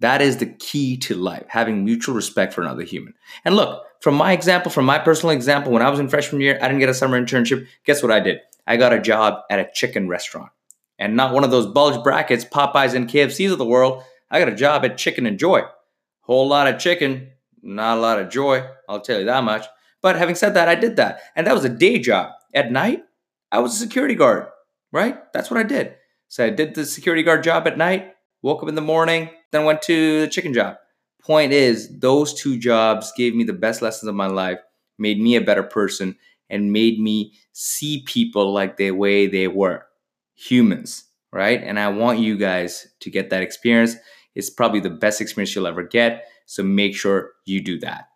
That 0.00 0.22
is 0.22 0.36
the 0.36 0.46
key 0.46 0.96
to 0.98 1.14
life, 1.14 1.46
having 1.48 1.84
mutual 1.84 2.14
respect 2.14 2.54
for 2.54 2.62
another 2.62 2.84
human. 2.84 3.14
And 3.44 3.56
look, 3.56 3.82
from 4.00 4.14
my 4.14 4.32
example, 4.32 4.70
from 4.70 4.84
my 4.84 4.98
personal 4.98 5.34
example, 5.34 5.72
when 5.72 5.82
I 5.82 5.90
was 5.90 5.98
in 5.98 6.08
freshman 6.08 6.40
year, 6.40 6.56
I 6.62 6.68
didn't 6.68 6.78
get 6.78 6.88
a 6.88 6.94
summer 6.94 7.20
internship. 7.20 7.66
Guess 7.84 8.02
what 8.02 8.12
I 8.12 8.20
did? 8.20 8.38
I 8.66 8.76
got 8.76 8.92
a 8.92 9.00
job 9.00 9.40
at 9.50 9.58
a 9.58 9.68
chicken 9.74 10.08
restaurant. 10.08 10.50
And 10.98 11.16
not 11.16 11.32
one 11.32 11.44
of 11.44 11.50
those 11.50 11.66
bulge 11.66 12.02
brackets, 12.04 12.44
Popeyes 12.44 12.94
and 12.94 13.08
KFCs 13.08 13.52
of 13.52 13.58
the 13.58 13.64
world. 13.64 14.04
I 14.30 14.38
got 14.38 14.48
a 14.48 14.54
job 14.54 14.84
at 14.84 14.98
Chicken 14.98 15.26
and 15.26 15.38
Joy. 15.38 15.62
Whole 16.22 16.48
lot 16.48 16.66
of 16.66 16.78
chicken, 16.78 17.30
not 17.62 17.98
a 17.98 18.00
lot 18.00 18.20
of 18.20 18.28
joy. 18.28 18.68
I'll 18.88 19.00
tell 19.00 19.18
you 19.18 19.24
that 19.24 19.44
much. 19.44 19.66
But 20.02 20.16
having 20.16 20.34
said 20.34 20.54
that, 20.54 20.68
I 20.68 20.74
did 20.74 20.96
that. 20.96 21.20
And 21.34 21.46
that 21.46 21.54
was 21.54 21.64
a 21.64 21.70
day 21.70 21.98
job. 21.98 22.32
At 22.54 22.70
night, 22.70 23.02
I 23.50 23.60
was 23.60 23.74
a 23.74 23.78
security 23.78 24.14
guard, 24.14 24.46
right? 24.92 25.16
That's 25.32 25.50
what 25.50 25.58
I 25.58 25.62
did. 25.62 25.94
So 26.28 26.44
I 26.44 26.50
did 26.50 26.74
the 26.74 26.84
security 26.84 27.22
guard 27.22 27.42
job 27.42 27.66
at 27.66 27.78
night, 27.78 28.14
woke 28.42 28.62
up 28.62 28.68
in 28.68 28.74
the 28.74 28.80
morning, 28.80 29.30
then 29.50 29.64
went 29.64 29.82
to 29.82 30.20
the 30.20 30.28
chicken 30.28 30.52
job. 30.52 30.76
Point 31.22 31.52
is, 31.52 31.98
those 31.98 32.34
two 32.34 32.58
jobs 32.58 33.12
gave 33.16 33.34
me 33.34 33.44
the 33.44 33.52
best 33.52 33.82
lessons 33.82 34.08
of 34.08 34.14
my 34.14 34.26
life, 34.26 34.58
made 34.98 35.20
me 35.20 35.36
a 35.36 35.40
better 35.40 35.62
person, 35.62 36.16
and 36.48 36.72
made 36.72 36.98
me 37.00 37.34
see 37.52 38.02
people 38.06 38.52
like 38.52 38.76
the 38.76 38.90
way 38.92 39.26
they 39.26 39.48
were 39.48 39.86
humans, 40.34 41.04
right? 41.32 41.62
And 41.62 41.78
I 41.78 41.88
want 41.88 42.20
you 42.20 42.36
guys 42.38 42.86
to 43.00 43.10
get 43.10 43.30
that 43.30 43.42
experience. 43.42 43.96
It's 44.34 44.50
probably 44.50 44.80
the 44.80 44.90
best 44.90 45.20
experience 45.20 45.54
you'll 45.54 45.66
ever 45.66 45.82
get. 45.82 46.26
So 46.46 46.62
make 46.62 46.94
sure 46.96 47.32
you 47.44 47.60
do 47.62 47.78
that. 47.80 48.07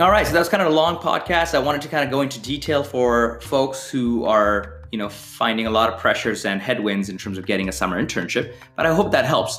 All 0.00 0.12
right, 0.12 0.24
so 0.24 0.32
that 0.32 0.38
was 0.38 0.48
kind 0.48 0.62
of 0.62 0.68
a 0.68 0.74
long 0.76 0.98
podcast. 0.98 1.56
I 1.56 1.58
wanted 1.58 1.82
to 1.82 1.88
kind 1.88 2.04
of 2.04 2.10
go 2.12 2.20
into 2.20 2.38
detail 2.38 2.84
for 2.84 3.40
folks 3.40 3.90
who 3.90 4.24
are, 4.26 4.84
you 4.92 4.98
know, 4.98 5.08
finding 5.08 5.66
a 5.66 5.70
lot 5.70 5.92
of 5.92 5.98
pressures 5.98 6.44
and 6.44 6.62
headwinds 6.62 7.08
in 7.08 7.18
terms 7.18 7.36
of 7.36 7.46
getting 7.46 7.68
a 7.68 7.72
summer 7.72 8.00
internship, 8.00 8.54
but 8.76 8.86
I 8.86 8.94
hope 8.94 9.10
that 9.10 9.24
helps. 9.24 9.58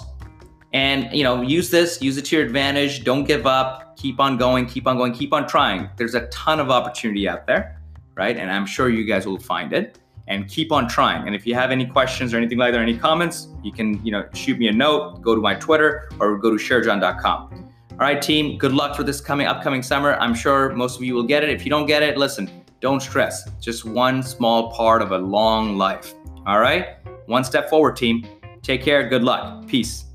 And, 0.71 1.13
you 1.13 1.25
know, 1.25 1.41
use 1.41 1.69
this, 1.69 2.01
use 2.01 2.15
it 2.15 2.23
to 2.27 2.37
your 2.37 2.45
advantage. 2.45 3.03
Don't 3.03 3.25
give 3.25 3.45
up. 3.45 3.97
Keep 3.97 4.21
on 4.21 4.37
going, 4.37 4.65
keep 4.65 4.87
on 4.87 4.95
going, 4.95 5.11
keep 5.11 5.33
on 5.33 5.45
trying. 5.45 5.89
There's 5.97 6.15
a 6.15 6.27
ton 6.27 6.61
of 6.61 6.71
opportunity 6.71 7.27
out 7.27 7.45
there, 7.45 7.81
right? 8.15 8.37
And 8.37 8.49
I'm 8.49 8.65
sure 8.65 8.87
you 8.87 9.03
guys 9.03 9.27
will 9.27 9.39
find 9.39 9.73
it 9.73 9.99
and 10.29 10.47
keep 10.47 10.71
on 10.71 10.87
trying. 10.87 11.27
And 11.27 11.35
if 11.35 11.45
you 11.45 11.53
have 11.55 11.69
any 11.69 11.85
questions 11.85 12.33
or 12.33 12.37
anything 12.37 12.59
like 12.59 12.71
that, 12.71 12.79
or 12.79 12.83
any 12.83 12.97
comments, 12.97 13.49
you 13.61 13.73
can, 13.73 14.01
you 14.05 14.13
know, 14.13 14.25
shoot 14.33 14.57
me 14.57 14.69
a 14.69 14.71
note, 14.71 15.21
go 15.21 15.35
to 15.35 15.41
my 15.41 15.55
Twitter 15.55 16.09
or 16.17 16.37
go 16.37 16.49
to 16.49 16.55
sharejohn.com. 16.55 17.68
All 17.99 18.05
right, 18.05 18.21
team, 18.21 18.57
good 18.57 18.71
luck 18.71 18.95
for 18.95 19.03
this 19.03 19.19
coming 19.19 19.45
upcoming 19.45 19.83
summer. 19.83 20.13
I'm 20.21 20.33
sure 20.33 20.73
most 20.73 20.95
of 20.95 21.03
you 21.03 21.13
will 21.13 21.23
get 21.23 21.43
it. 21.43 21.49
If 21.49 21.65
you 21.65 21.69
don't 21.69 21.85
get 21.85 22.01
it, 22.01 22.17
listen, 22.17 22.49
don't 22.79 23.01
stress. 23.01 23.49
Just 23.59 23.83
one 23.83 24.23
small 24.23 24.71
part 24.71 25.01
of 25.01 25.11
a 25.11 25.17
long 25.17 25.77
life. 25.77 26.13
All 26.47 26.61
right? 26.61 26.95
One 27.25 27.43
step 27.43 27.69
forward, 27.69 27.97
team. 27.97 28.25
Take 28.61 28.81
care. 28.83 29.09
Good 29.09 29.25
luck. 29.25 29.67
Peace. 29.67 30.05